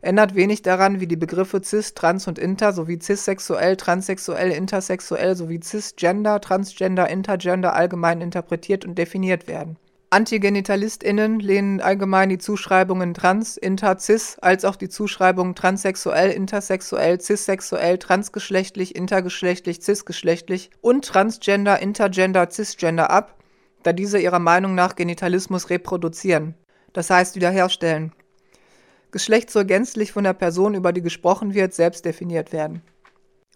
[0.00, 5.60] ändert wenig daran, wie die Begriffe cis, trans und inter sowie cissexuell, transsexuell, intersexuell sowie
[5.60, 9.76] cisgender, transgender, intergender allgemein interpretiert und definiert werden.
[10.12, 17.96] AntigenitalistInnen lehnen allgemein die Zuschreibungen trans, inter, cis, als auch die Zuschreibungen transsexuell, intersexuell, cissexuell,
[17.96, 23.42] transgeschlechtlich, intergeschlechtlich, cisgeschlechtlich und transgender, intergender, cisgender ab,
[23.84, 26.56] da diese ihrer Meinung nach Genitalismus reproduzieren,
[26.92, 28.12] das heißt wiederherstellen.
[29.12, 32.82] Geschlecht soll gänzlich von der Person, über die gesprochen wird, selbst definiert werden.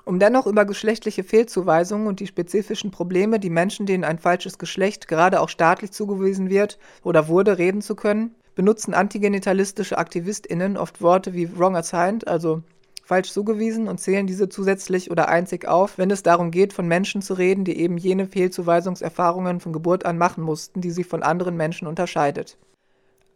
[0.06, 5.08] Um dennoch über geschlechtliche Fehlzuweisungen und die spezifischen Probleme, die Menschen, denen ein falsches Geschlecht
[5.08, 11.34] gerade auch staatlich zugewiesen wird oder wurde, reden zu können, benutzen antigenitalistische AktivistInnen oft Worte
[11.34, 12.62] wie wrong assigned, also
[13.02, 17.20] falsch zugewiesen, und zählen diese zusätzlich oder einzig auf, wenn es darum geht, von Menschen
[17.20, 21.56] zu reden, die eben jene Fehlzuweisungserfahrungen von Geburt an machen mussten, die sie von anderen
[21.56, 22.56] Menschen unterscheidet.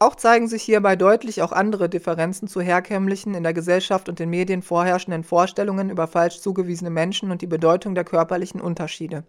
[0.03, 4.31] Auch zeigen sich hierbei deutlich auch andere Differenzen zu herkömmlichen, in der Gesellschaft und den
[4.31, 9.25] Medien vorherrschenden Vorstellungen über falsch zugewiesene Menschen und die Bedeutung der körperlichen Unterschiede.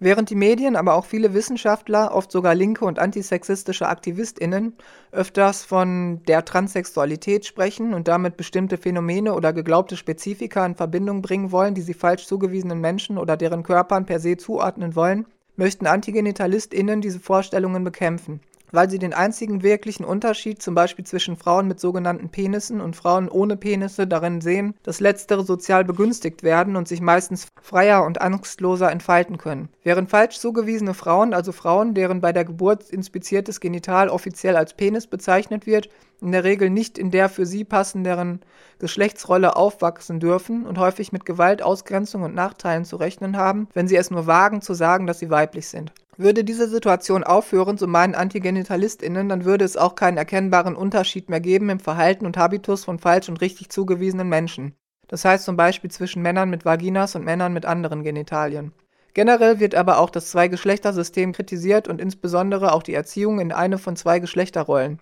[0.00, 4.72] Während die Medien, aber auch viele Wissenschaftler, oft sogar linke und antisexistische AktivistInnen,
[5.12, 11.52] öfters von der Transsexualität sprechen und damit bestimmte Phänomene oder geglaubte Spezifika in Verbindung bringen
[11.52, 17.02] wollen, die sie falsch zugewiesenen Menschen oder deren Körpern per se zuordnen wollen, möchten AntigenitalistInnen
[17.02, 18.40] diese Vorstellungen bekämpfen
[18.74, 23.28] weil sie den einzigen wirklichen Unterschied zum Beispiel zwischen Frauen mit sogenannten Penissen und Frauen
[23.28, 28.90] ohne Penisse darin sehen, dass letztere sozial begünstigt werden und sich meistens freier und angstloser
[28.90, 29.68] entfalten können.
[29.82, 35.06] Während falsch zugewiesene Frauen, also Frauen, deren bei der Geburt inspiziertes Genital offiziell als Penis
[35.06, 35.88] bezeichnet wird,
[36.20, 38.40] in der Regel nicht in der für sie passenderen
[38.78, 43.96] Geschlechtsrolle aufwachsen dürfen und häufig mit Gewalt, Ausgrenzung und Nachteilen zu rechnen haben, wenn sie
[43.96, 45.92] es nur wagen zu sagen, dass sie weiblich sind.
[46.16, 51.40] Würde diese Situation aufhören, so meinen AntigenitalistInnen, dann würde es auch keinen erkennbaren Unterschied mehr
[51.40, 54.74] geben im Verhalten und Habitus von falsch und richtig zugewiesenen Menschen.
[55.08, 58.72] Das heißt zum Beispiel zwischen Männern mit Vaginas und Männern mit anderen Genitalien.
[59.12, 63.96] Generell wird aber auch das Zwei-Geschlechter-System kritisiert und insbesondere auch die Erziehung in eine von
[63.96, 65.00] zwei Geschlechterrollen.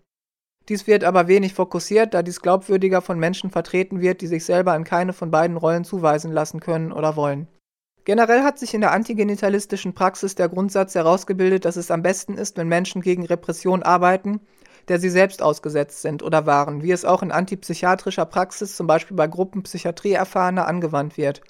[0.68, 4.76] Dies wird aber wenig fokussiert, da dies glaubwürdiger von Menschen vertreten wird, die sich selber
[4.76, 7.48] in keine von beiden Rollen zuweisen lassen können oder wollen.
[8.04, 12.56] Generell hat sich in der antigenitalistischen Praxis der Grundsatz herausgebildet, dass es am besten ist,
[12.56, 14.40] wenn Menschen gegen Repression arbeiten,
[14.88, 19.16] der sie selbst ausgesetzt sind oder waren, wie es auch in antipsychiatrischer Praxis, zum Beispiel
[19.16, 21.42] bei Gruppen Psychiatrieerfahrener, angewandt wird.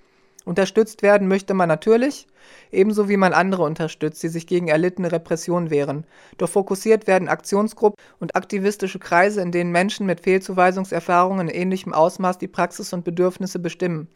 [0.44, 2.26] Unterstützt werden möchte man natürlich,
[2.70, 6.04] ebenso wie man andere unterstützt, die sich gegen erlittene Repression wehren.
[6.36, 12.38] Doch fokussiert werden Aktionsgruppen und aktivistische Kreise, in denen Menschen mit Fehlzuweisungserfahrungen in ähnlichem Ausmaß
[12.38, 14.08] die Praxis und Bedürfnisse bestimmen.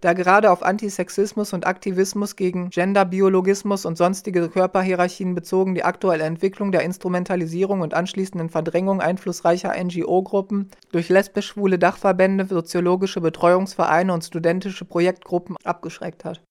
[0.00, 6.70] Da gerade auf Antisexismus und Aktivismus gegen Genderbiologismus und sonstige Körperhierarchien bezogen die aktuelle Entwicklung
[6.70, 15.56] der Instrumentalisierung und anschließenden Verdrängung einflussreicher NGO-Gruppen durch lesbisch-schwule Dachverbände, soziologische Betreuungsvereine und studentische Projektgruppen
[15.64, 16.42] abgeschreckt hat.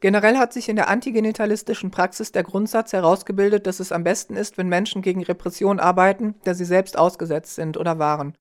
[0.00, 4.58] Generell hat sich in der antigenitalistischen Praxis der Grundsatz herausgebildet, dass es am besten ist,
[4.58, 8.34] wenn Menschen gegen Repression arbeiten, der sie selbst ausgesetzt sind oder waren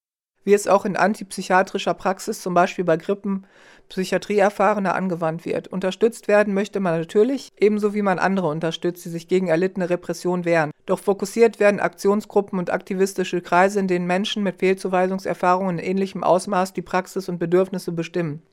[0.44, 3.46] wie es auch in antipsychiatrischer Praxis, zum Beispiel bei Grippen,
[3.90, 5.68] Psychiatrieerfahrener angewandt wird.
[5.68, 10.46] Unterstützt werden möchte man natürlich, ebenso wie man andere unterstützt, die sich gegen erlittene Repression
[10.46, 10.72] wehren.
[10.86, 16.74] Doch fokussiert werden Aktionsgruppen und aktivistische Kreise, in denen Menschen mit Fehlzuweisungserfahrungen in ähnlichem Ausmaß
[16.74, 18.44] die Praxis und Bedürfnisse bestimmen.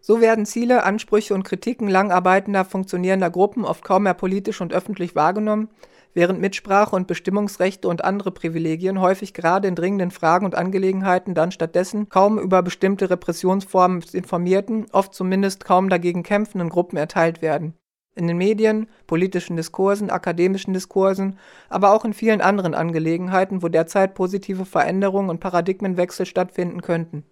[0.00, 5.16] So werden Ziele, Ansprüche und Kritiken langarbeitender, funktionierender Gruppen oft kaum mehr politisch und öffentlich
[5.16, 5.68] wahrgenommen,
[6.16, 11.52] während Mitsprache und Bestimmungsrechte und andere Privilegien häufig gerade in dringenden Fragen und Angelegenheiten dann
[11.52, 17.74] stattdessen kaum über bestimmte Repressionsformen informierten, oft zumindest kaum dagegen kämpfenden Gruppen erteilt werden.
[18.14, 21.38] In den Medien, politischen Diskursen, akademischen Diskursen,
[21.68, 27.24] aber auch in vielen anderen Angelegenheiten, wo derzeit positive Veränderungen und Paradigmenwechsel stattfinden könnten.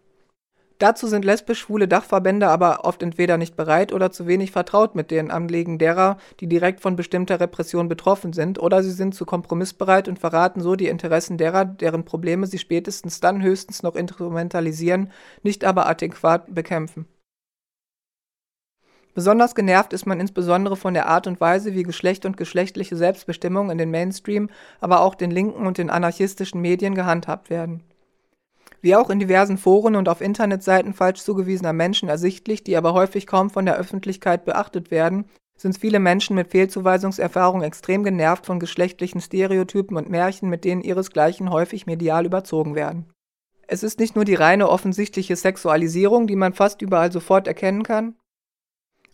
[0.79, 5.31] Dazu sind lesbisch-schwule Dachverbände aber oft entweder nicht bereit oder zu wenig vertraut mit den
[5.31, 10.19] Anliegen derer, die direkt von bestimmter Repression betroffen sind, oder sie sind zu kompromissbereit und
[10.19, 15.13] verraten so die Interessen derer, deren Probleme sie spätestens dann höchstens noch instrumentalisieren,
[15.45, 17.07] nicht aber adäquat bekämpfen.
[19.15, 23.71] Besonders genervt ist man insbesondere von der Art und Weise, wie Geschlecht und geschlechtliche Selbstbestimmung
[23.71, 24.51] in den Mainstream,
[24.81, 27.85] aber auch den linken und den anarchistischen Medien gehandhabt werden
[28.85, 33.27] wie auch in diversen Foren und auf Internetseiten falsch zugewiesener Menschen ersichtlich, die aber häufig
[33.27, 35.25] kaum von der Öffentlichkeit beachtet werden,
[35.57, 41.51] sind viele Menschen mit Fehlzuweisungserfahrung extrem genervt von geschlechtlichen Stereotypen und Märchen, mit denen ihresgleichen
[41.51, 43.07] häufig medial überzogen werden.
[43.67, 48.17] Es ist nicht nur die reine offensichtliche Sexualisierung, die man fast überall sofort erkennen kann,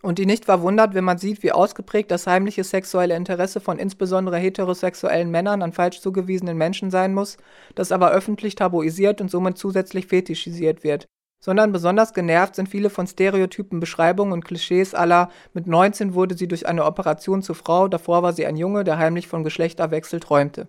[0.01, 4.37] und die nicht verwundert, wenn man sieht, wie ausgeprägt das heimliche sexuelle Interesse von insbesondere
[4.37, 7.37] heterosexuellen Männern an falsch zugewiesenen Menschen sein muss,
[7.75, 11.05] das aber öffentlich tabuisiert und somit zusätzlich fetischisiert wird.
[11.43, 16.47] Sondern besonders genervt sind viele von stereotypen Beschreibungen und Klischees aller mit 19 wurde sie
[16.47, 20.67] durch eine Operation zur Frau, davor war sie ein Junge, der heimlich von Geschlechterwechsel träumte.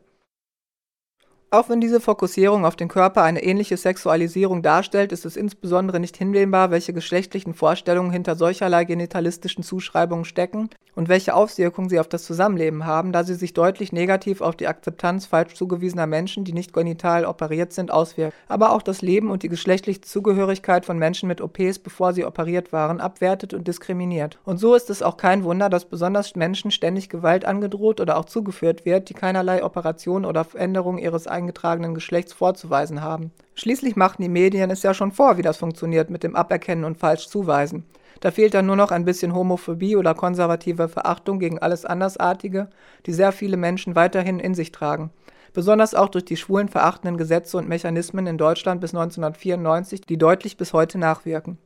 [1.55, 6.17] Auch wenn diese Fokussierung auf den Körper eine ähnliche Sexualisierung darstellt, ist es insbesondere nicht
[6.17, 12.25] hinnehmbar, welche geschlechtlichen Vorstellungen hinter solcherlei genitalistischen Zuschreibungen stecken und welche Auswirkungen sie auf das
[12.25, 16.73] Zusammenleben haben, da sie sich deutlich negativ auf die Akzeptanz falsch zugewiesener Menschen, die nicht
[16.73, 18.35] genital operiert sind, auswirken.
[18.49, 22.73] Aber auch das Leben und die geschlechtliche Zugehörigkeit von Menschen mit OPs, bevor sie operiert
[22.73, 24.39] waren, abwertet und diskriminiert.
[24.45, 28.25] Und so ist es auch kein Wunder, dass besonders Menschen ständig Gewalt angedroht oder auch
[28.25, 33.33] zugeführt wird, die keinerlei Operation oder Veränderung ihres eigenen eingetragenen Geschlechts vorzuweisen haben.
[33.55, 36.99] Schließlich machten die Medien es ja schon vor, wie das funktioniert mit dem Aberkennen und
[36.99, 37.85] Falschzuweisen.
[38.21, 42.69] Da fehlt dann nur noch ein bisschen Homophobie oder konservative Verachtung gegen alles Andersartige,
[43.05, 45.11] die sehr viele Menschen weiterhin in sich tragen.
[45.53, 50.57] Besonders auch durch die schwulen verachtenden Gesetze und Mechanismen in Deutschland bis 1994, die deutlich
[50.57, 51.59] bis heute nachwirken.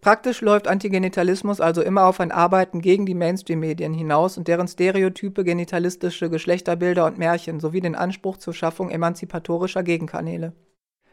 [0.00, 5.44] Praktisch läuft Antigenitalismus also immer auf ein Arbeiten gegen die Mainstream-Medien hinaus und deren stereotype
[5.44, 10.54] genitalistische Geschlechterbilder und Märchen sowie den Anspruch zur Schaffung emanzipatorischer Gegenkanäle.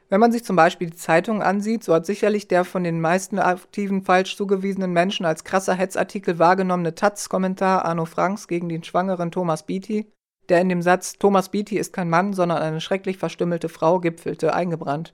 [0.09, 3.39] Wenn man sich zum Beispiel die Zeitungen ansieht, so hat sicherlich der von den meisten
[3.39, 9.65] aktiven falsch zugewiesenen Menschen als krasser Hetzartikel wahrgenommene Taz-Kommentar Arno Franks gegen den schwangeren Thomas
[9.65, 10.09] Beatty,
[10.47, 14.53] der in dem Satz Thomas Beatty ist kein Mann, sondern eine schrecklich verstümmelte Frau gipfelte,
[14.53, 15.13] eingebrannt.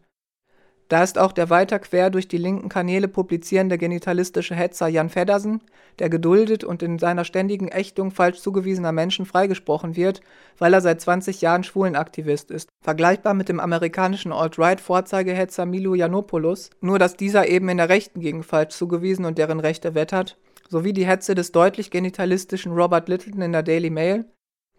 [0.89, 5.61] Da ist auch der weiter quer durch die linken Kanäle publizierende genitalistische Hetzer Jan Feddersen,
[5.99, 10.21] der geduldet und in seiner ständigen Ächtung falsch zugewiesener Menschen freigesprochen wird,
[10.57, 12.69] weil er seit 20 Jahren Schwulenaktivist ist.
[12.81, 18.43] Vergleichbar mit dem amerikanischen Alt-Right-Vorzeigehetzer Milo Yiannopoulos, nur dass dieser eben in der Rechten gegen
[18.43, 20.37] falsch zugewiesen und deren Rechte wettert,
[20.69, 24.25] sowie die Hetze des deutlich genitalistischen Robert Littleton in der Daily Mail,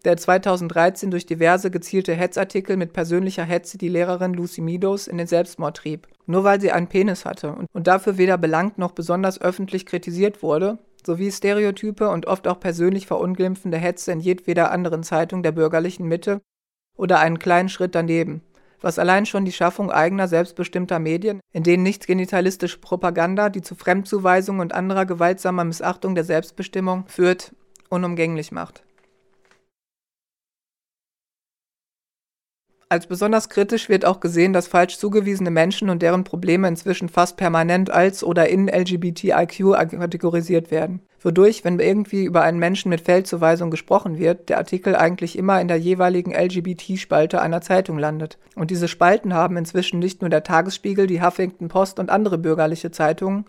[0.05, 5.27] der 2013 durch diverse gezielte Hetzartikel mit persönlicher Hetze die Lehrerin Lucy Meadows in den
[5.27, 9.85] Selbstmord trieb, nur weil sie einen Penis hatte und dafür weder belangt noch besonders öffentlich
[9.85, 15.51] kritisiert wurde, sowie Stereotype und oft auch persönlich verunglimpfende Hetze in jedweder anderen Zeitung der
[15.51, 16.41] bürgerlichen Mitte
[16.95, 18.41] oder einen kleinen Schritt daneben,
[18.81, 23.75] was allein schon die Schaffung eigener selbstbestimmter Medien, in denen nicht genitalistische Propaganda, die zu
[23.75, 27.53] Fremdzuweisung und anderer gewaltsamer Missachtung der Selbstbestimmung führt,
[27.89, 28.84] unumgänglich macht.
[32.87, 37.35] Als besonders kritisch wird auch gesehen, dass falsch zugewiesene Menschen und deren Probleme inzwischen fast
[37.35, 41.01] permanent als oder in LGBTIQ kategorisiert werden.
[41.19, 45.67] Wodurch, wenn irgendwie über einen Menschen mit Feldzuweisung gesprochen wird, der Artikel eigentlich immer in
[45.67, 48.37] der jeweiligen LGBT-Spalte einer Zeitung landet.
[48.55, 52.91] Und diese Spalten haben inzwischen nicht nur der Tagesspiegel, die Huffington Post und andere bürgerliche
[52.91, 53.45] Zeitungen,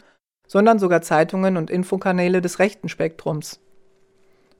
[0.48, 3.60] sondern sogar Zeitungen und Infokanäle des rechten Spektrums.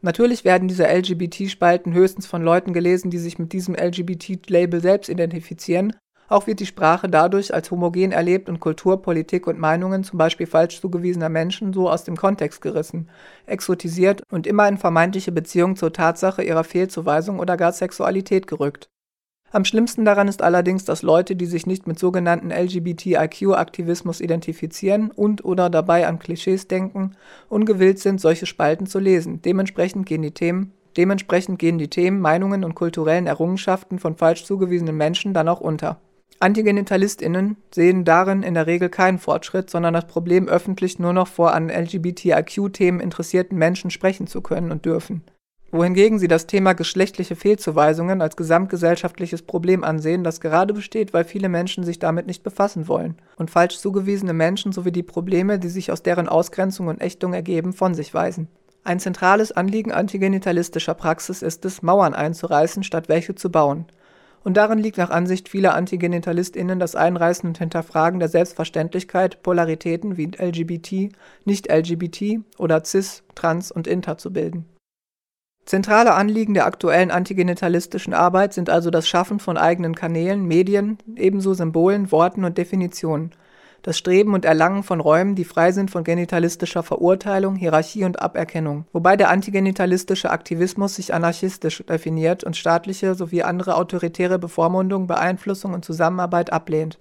[0.02, 5.96] Natürlich werden diese LGBT-Spalten höchstens von Leuten gelesen, die sich mit diesem LGBT-Label selbst identifizieren.
[6.28, 10.46] Auch wird die Sprache dadurch als homogen erlebt und Kultur, Politik und Meinungen, zum Beispiel
[10.46, 13.08] falsch zugewiesener Menschen, so aus dem Kontext gerissen,
[13.46, 18.88] exotisiert und immer in vermeintliche Beziehung zur Tatsache ihrer Fehlzuweisung oder gar Sexualität gerückt.
[19.52, 25.44] Am schlimmsten daran ist allerdings, dass Leute, die sich nicht mit sogenannten LGBTIQ-Aktivismus identifizieren und
[25.44, 27.16] oder dabei an Klischees denken,
[27.48, 29.40] ungewillt sind, solche Spalten zu lesen.
[29.42, 34.96] Dementsprechend gehen die Themen Dementsprechend gehen die Themen, Meinungen und kulturellen Errungenschaften von falsch zugewiesenen
[34.96, 36.00] Menschen dann auch unter.
[36.40, 41.54] AntigenitalistInnen sehen darin in der Regel keinen Fortschritt, sondern das Problem, öffentlich nur noch vor
[41.54, 45.22] an LGBTIQ-Themen interessierten Menschen sprechen zu können und dürfen
[45.70, 51.48] wohingegen sie das Thema geschlechtliche Fehlzuweisungen als gesamtgesellschaftliches Problem ansehen, das gerade besteht, weil viele
[51.48, 55.90] Menschen sich damit nicht befassen wollen und falsch zugewiesene Menschen sowie die Probleme, die sich
[55.90, 58.48] aus deren Ausgrenzung und Ächtung ergeben, von sich weisen.
[58.84, 63.86] Ein zentrales Anliegen antigenitalistischer Praxis ist es, Mauern einzureißen, statt welche zu bauen.
[64.44, 70.26] Und darin liegt nach Ansicht vieler AntigenitalistInnen das Einreißen und Hinterfragen der Selbstverständlichkeit, Polaritäten wie
[70.26, 71.12] LGBT,
[71.44, 74.66] Nicht-LGBT oder Cis, Trans und Inter zu bilden.
[75.66, 81.54] Zentrale Anliegen der aktuellen antigenitalistischen Arbeit sind also das Schaffen von eigenen Kanälen, Medien, ebenso
[81.54, 83.32] Symbolen, Worten und Definitionen,
[83.82, 88.84] das Streben und Erlangen von Räumen, die frei sind von genitalistischer Verurteilung, Hierarchie und Aberkennung,
[88.92, 95.84] wobei der antigenitalistische Aktivismus sich anarchistisch definiert und staatliche sowie andere autoritäre Bevormundung, Beeinflussung und
[95.84, 97.00] Zusammenarbeit ablehnt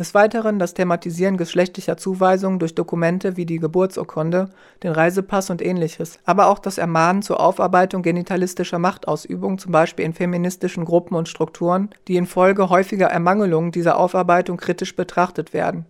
[0.00, 4.48] des Weiteren das Thematisieren geschlechtlicher Zuweisungen durch Dokumente wie die Geburtsurkunde,
[4.82, 10.14] den Reisepass und ähnliches, aber auch das Ermahnen zur Aufarbeitung genitalistischer Machtausübung, zum Beispiel in
[10.14, 15.84] feministischen Gruppen und Strukturen, die infolge häufiger Ermangelungen dieser Aufarbeitung kritisch betrachtet werden.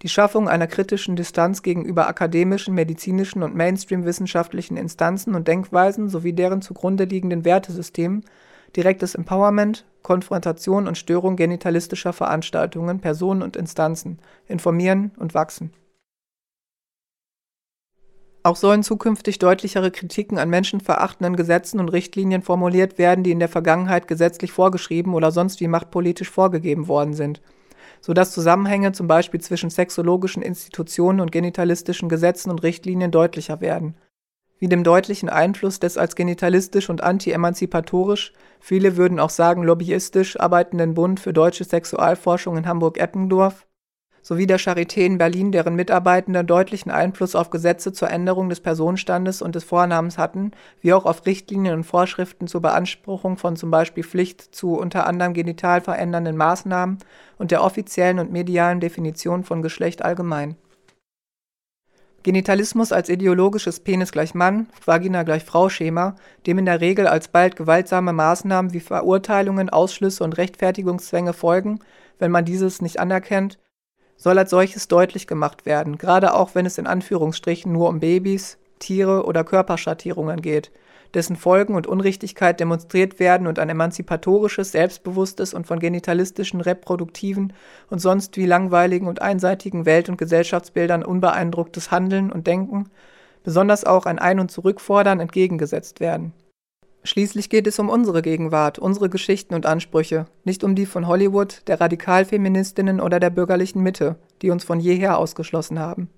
[0.00, 6.62] Die Schaffung einer kritischen Distanz gegenüber akademischen, medizinischen und Mainstream-wissenschaftlichen Instanzen und Denkweisen sowie deren
[6.62, 8.24] zugrunde liegenden Wertesystemen
[8.74, 15.72] direktes Empowerment, Konfrontation und Störung genitalistischer Veranstaltungen, Personen und Instanzen, informieren und wachsen.
[18.42, 23.50] Auch sollen zukünftig deutlichere Kritiken an menschenverachtenden Gesetzen und Richtlinien formuliert werden, die in der
[23.50, 27.42] Vergangenheit gesetzlich vorgeschrieben oder sonst wie machtpolitisch vorgegeben worden sind,
[28.00, 33.94] sodass Zusammenhänge zum Beispiel zwischen sexologischen Institutionen und genitalistischen Gesetzen und Richtlinien deutlicher werden
[34.60, 40.94] wie dem deutlichen Einfluss des als genitalistisch und anti-emanzipatorisch, viele würden auch sagen lobbyistisch arbeitenden
[40.94, 43.66] Bund für deutsche Sexualforschung in Hamburg-Eppendorf
[44.22, 49.40] sowie der Charité in Berlin, deren Mitarbeitende deutlichen Einfluss auf Gesetze zur Änderung des Personenstandes
[49.40, 54.04] und des Vornamens hatten, wie auch auf Richtlinien und Vorschriften zur Beanspruchung von zum Beispiel
[54.04, 56.98] Pflicht zu unter anderem genital verändernden Maßnahmen
[57.38, 60.56] und der offiziellen und medialen Definition von Geschlecht allgemein
[62.22, 66.16] Genitalismus als ideologisches Penis gleich Mann, Vagina gleich Frau-Schema,
[66.46, 71.80] dem in der Regel alsbald gewaltsame Maßnahmen wie Verurteilungen, Ausschlüsse und Rechtfertigungszwänge folgen,
[72.18, 73.58] wenn man dieses nicht anerkennt,
[74.16, 78.58] soll als solches deutlich gemacht werden, gerade auch wenn es in Anführungsstrichen nur um Babys,
[78.78, 80.70] Tiere oder Körperschattierungen geht,
[81.14, 87.52] dessen Folgen und Unrichtigkeit demonstriert werden und ein emanzipatorisches, selbstbewusstes und von genitalistischen, reproduktiven
[87.88, 92.90] und sonst wie langweiligen und einseitigen Welt- und Gesellschaftsbildern unbeeindrucktes Handeln und Denken,
[93.42, 96.32] besonders auch ein Ein- und Zurückfordern entgegengesetzt werden.
[97.02, 101.62] Schließlich geht es um unsere Gegenwart, unsere Geschichten und Ansprüche, nicht um die von Hollywood,
[101.66, 106.10] der Radikalfeministinnen oder der bürgerlichen Mitte, die uns von jeher ausgeschlossen haben.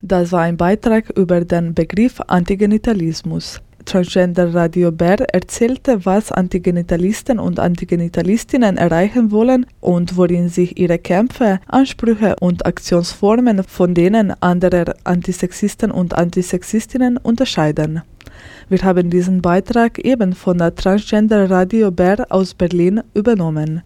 [0.00, 3.60] Das war ein Beitrag über den Begriff Antigenitalismus.
[3.84, 11.58] Transgender Radio Bär erzählte, was Antigenitalisten und Antigenitalistinnen erreichen wollen und worin sich ihre Kämpfe,
[11.66, 18.02] Ansprüche und Aktionsformen von denen anderer Antisexisten und Antisexistinnen unterscheiden.
[18.68, 23.82] Wir haben diesen Beitrag eben von der Transgender Radio Bär aus Berlin übernommen.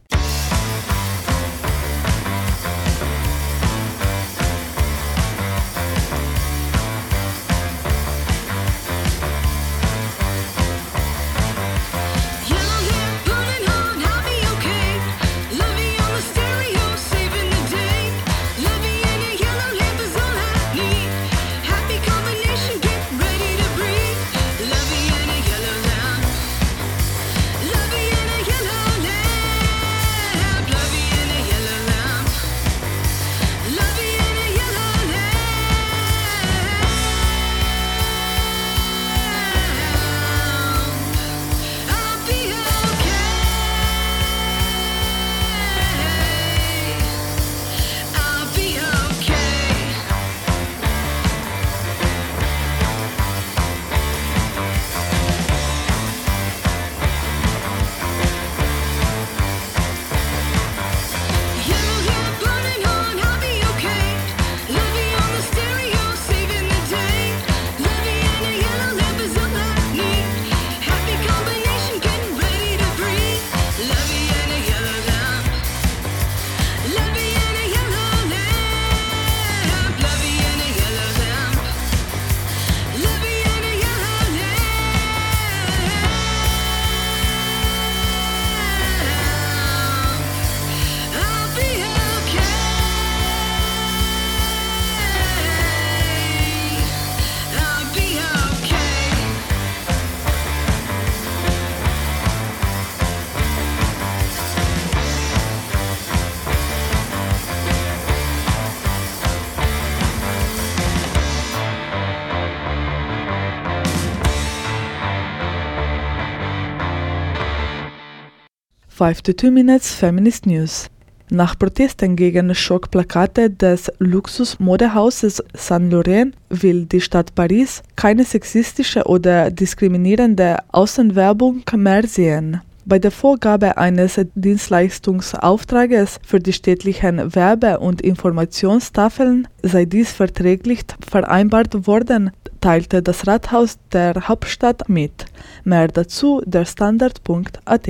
[119.02, 120.86] 52 Minutes Feminist News.
[121.28, 129.50] Nach Protesten gegen Schockplakate des Luxusmodehauses Saint Laurent will die Stadt Paris keine sexistische oder
[129.50, 132.60] diskriminierende Außenwerbung mehr sehen.
[132.84, 141.88] Bei der Vorgabe eines Dienstleistungsauftrages für die städtlichen Werbe- und Informationstafeln sei dies verträglich vereinbart
[141.88, 142.30] worden,
[142.60, 145.24] teilte das Rathaus der Hauptstadt mit.
[145.64, 147.88] Mehr dazu der Standard.at.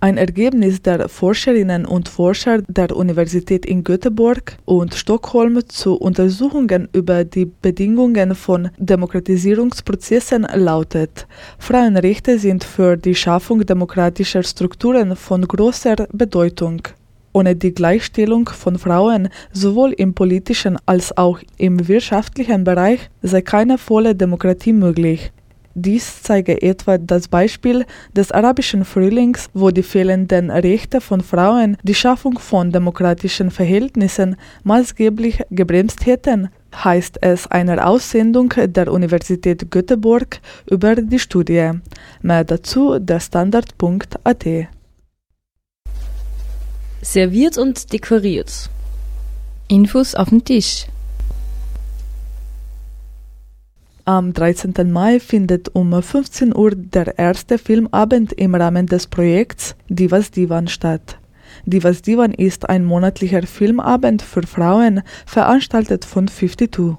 [0.00, 7.24] Ein Ergebnis der Forscherinnen und Forscher der Universität in Göteborg und Stockholm zu Untersuchungen über
[7.24, 11.26] die Bedingungen von Demokratisierungsprozessen lautet,
[11.58, 16.82] Frauenrechte sind für die Schaffung demokratischer Strukturen von großer Bedeutung.
[17.32, 23.78] Ohne die Gleichstellung von Frauen sowohl im politischen als auch im wirtschaftlichen Bereich sei keine
[23.78, 25.32] volle Demokratie möglich.
[25.80, 31.94] Dies zeige etwa das Beispiel des arabischen Frühlings, wo die fehlenden Rechte von Frauen die
[31.94, 40.96] Schaffung von demokratischen Verhältnissen maßgeblich gebremst hätten, heißt es einer Aussendung der Universität Göteborg über
[40.96, 41.70] die Studie.
[42.22, 44.44] Mehr dazu der Standard.at.
[47.02, 48.68] Serviert und dekoriert.
[49.68, 50.86] Infos auf dem Tisch.
[54.08, 54.90] Am 13.
[54.90, 61.18] Mai findet um 15 Uhr der erste Filmabend im Rahmen des Projekts Divas Divan statt.
[61.66, 66.96] Divas Divan ist ein monatlicher Filmabend für Frauen, veranstaltet von 52.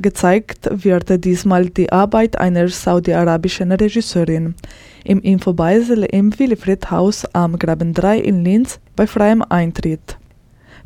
[0.00, 4.56] Gezeigt wird diesmal die Arbeit einer saudi-arabischen Regisseurin.
[5.04, 10.18] Im Infobeisel im Wilfried Haus am Graben 3 in Linz bei freiem Eintritt.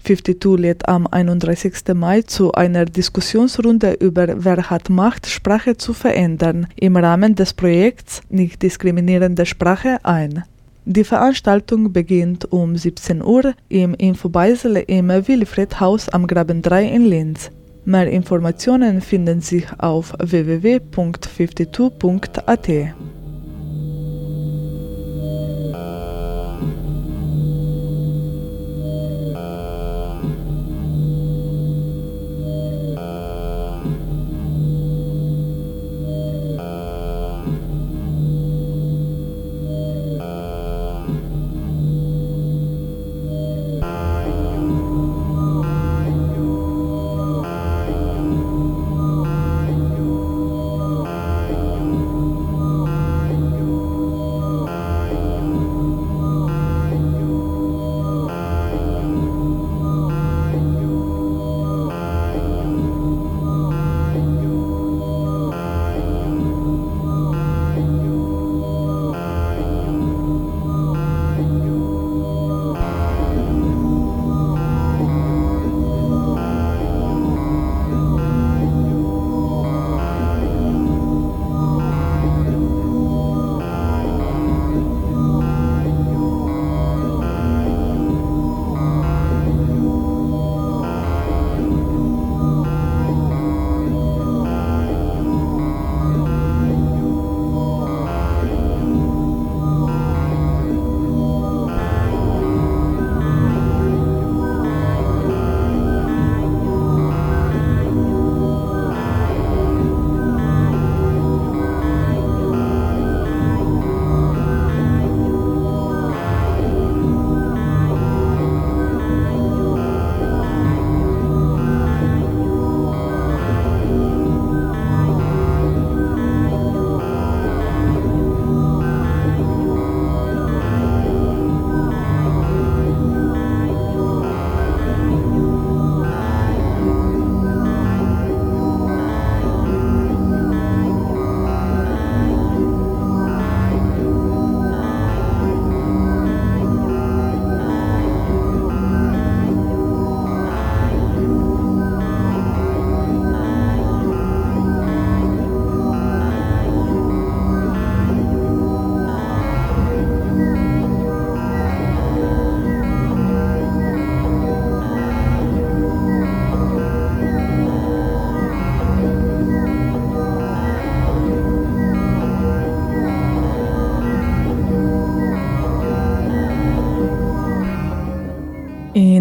[0.07, 1.73] 52 lädt am 31.
[1.95, 8.21] Mai zu einer Diskussionsrunde über Wer hat Macht, Sprache zu verändern im Rahmen des Projekts
[8.31, 10.45] Nicht diskriminierende Sprache ein.
[10.85, 17.07] Die Veranstaltung beginnt um 17 Uhr im Infobeisel im Wilfried Haus am Graben 3 in
[17.07, 17.51] Linz.
[17.85, 22.69] Mehr Informationen finden sich auf www.52.at.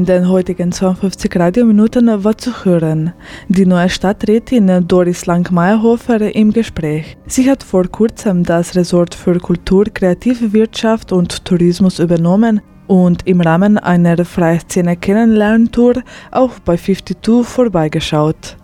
[0.06, 3.14] In den heutigen 52 Radiominuten war zu hören
[3.48, 7.18] die neue Stadträtin Doris Lang-Meyerhofer im Gespräch.
[7.26, 13.80] Sie hat vor kurzem das Resort für Kultur, Kreativwirtschaft und Tourismus übernommen und im Rahmen
[13.80, 18.58] einer Freiszene Kennenlerntour auch bei 52 vorbeigeschaut.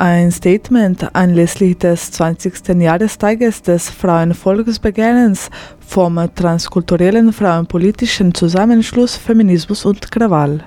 [0.00, 2.68] Ein Statement anlässlich des 20.
[2.80, 10.64] Jahrestages des Frauenvolksbegehrens vom transkulturellen Frauenpolitischen Zusammenschluss Feminismus und Krawall.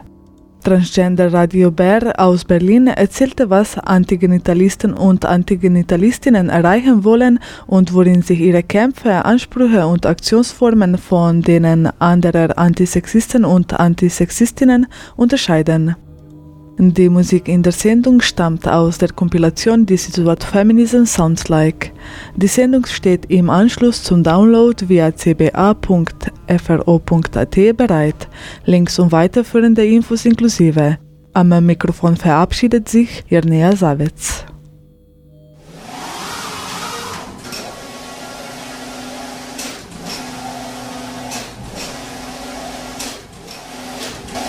[0.64, 8.40] Transgender Radio Bär aus Berlin erzählte, was Antigenitalisten und Antigenitalistinnen erreichen wollen und worin sich
[8.40, 15.96] ihre Kämpfe, Ansprüche und Aktionsformen von denen anderer Antisexisten und Antisexistinnen unterscheiden.
[16.80, 21.92] Die Musik in der Sendung stammt aus der Kompilation This is what feminism sounds like.
[22.36, 25.78] Die Sendung steht im Anschluss zum Download via cba.fro.at
[27.78, 28.28] bereit.
[28.66, 30.98] Links und weiterführende Infos inklusive.
[31.34, 34.46] Am Mikrofon verabschiedet sich Irnea Savitz.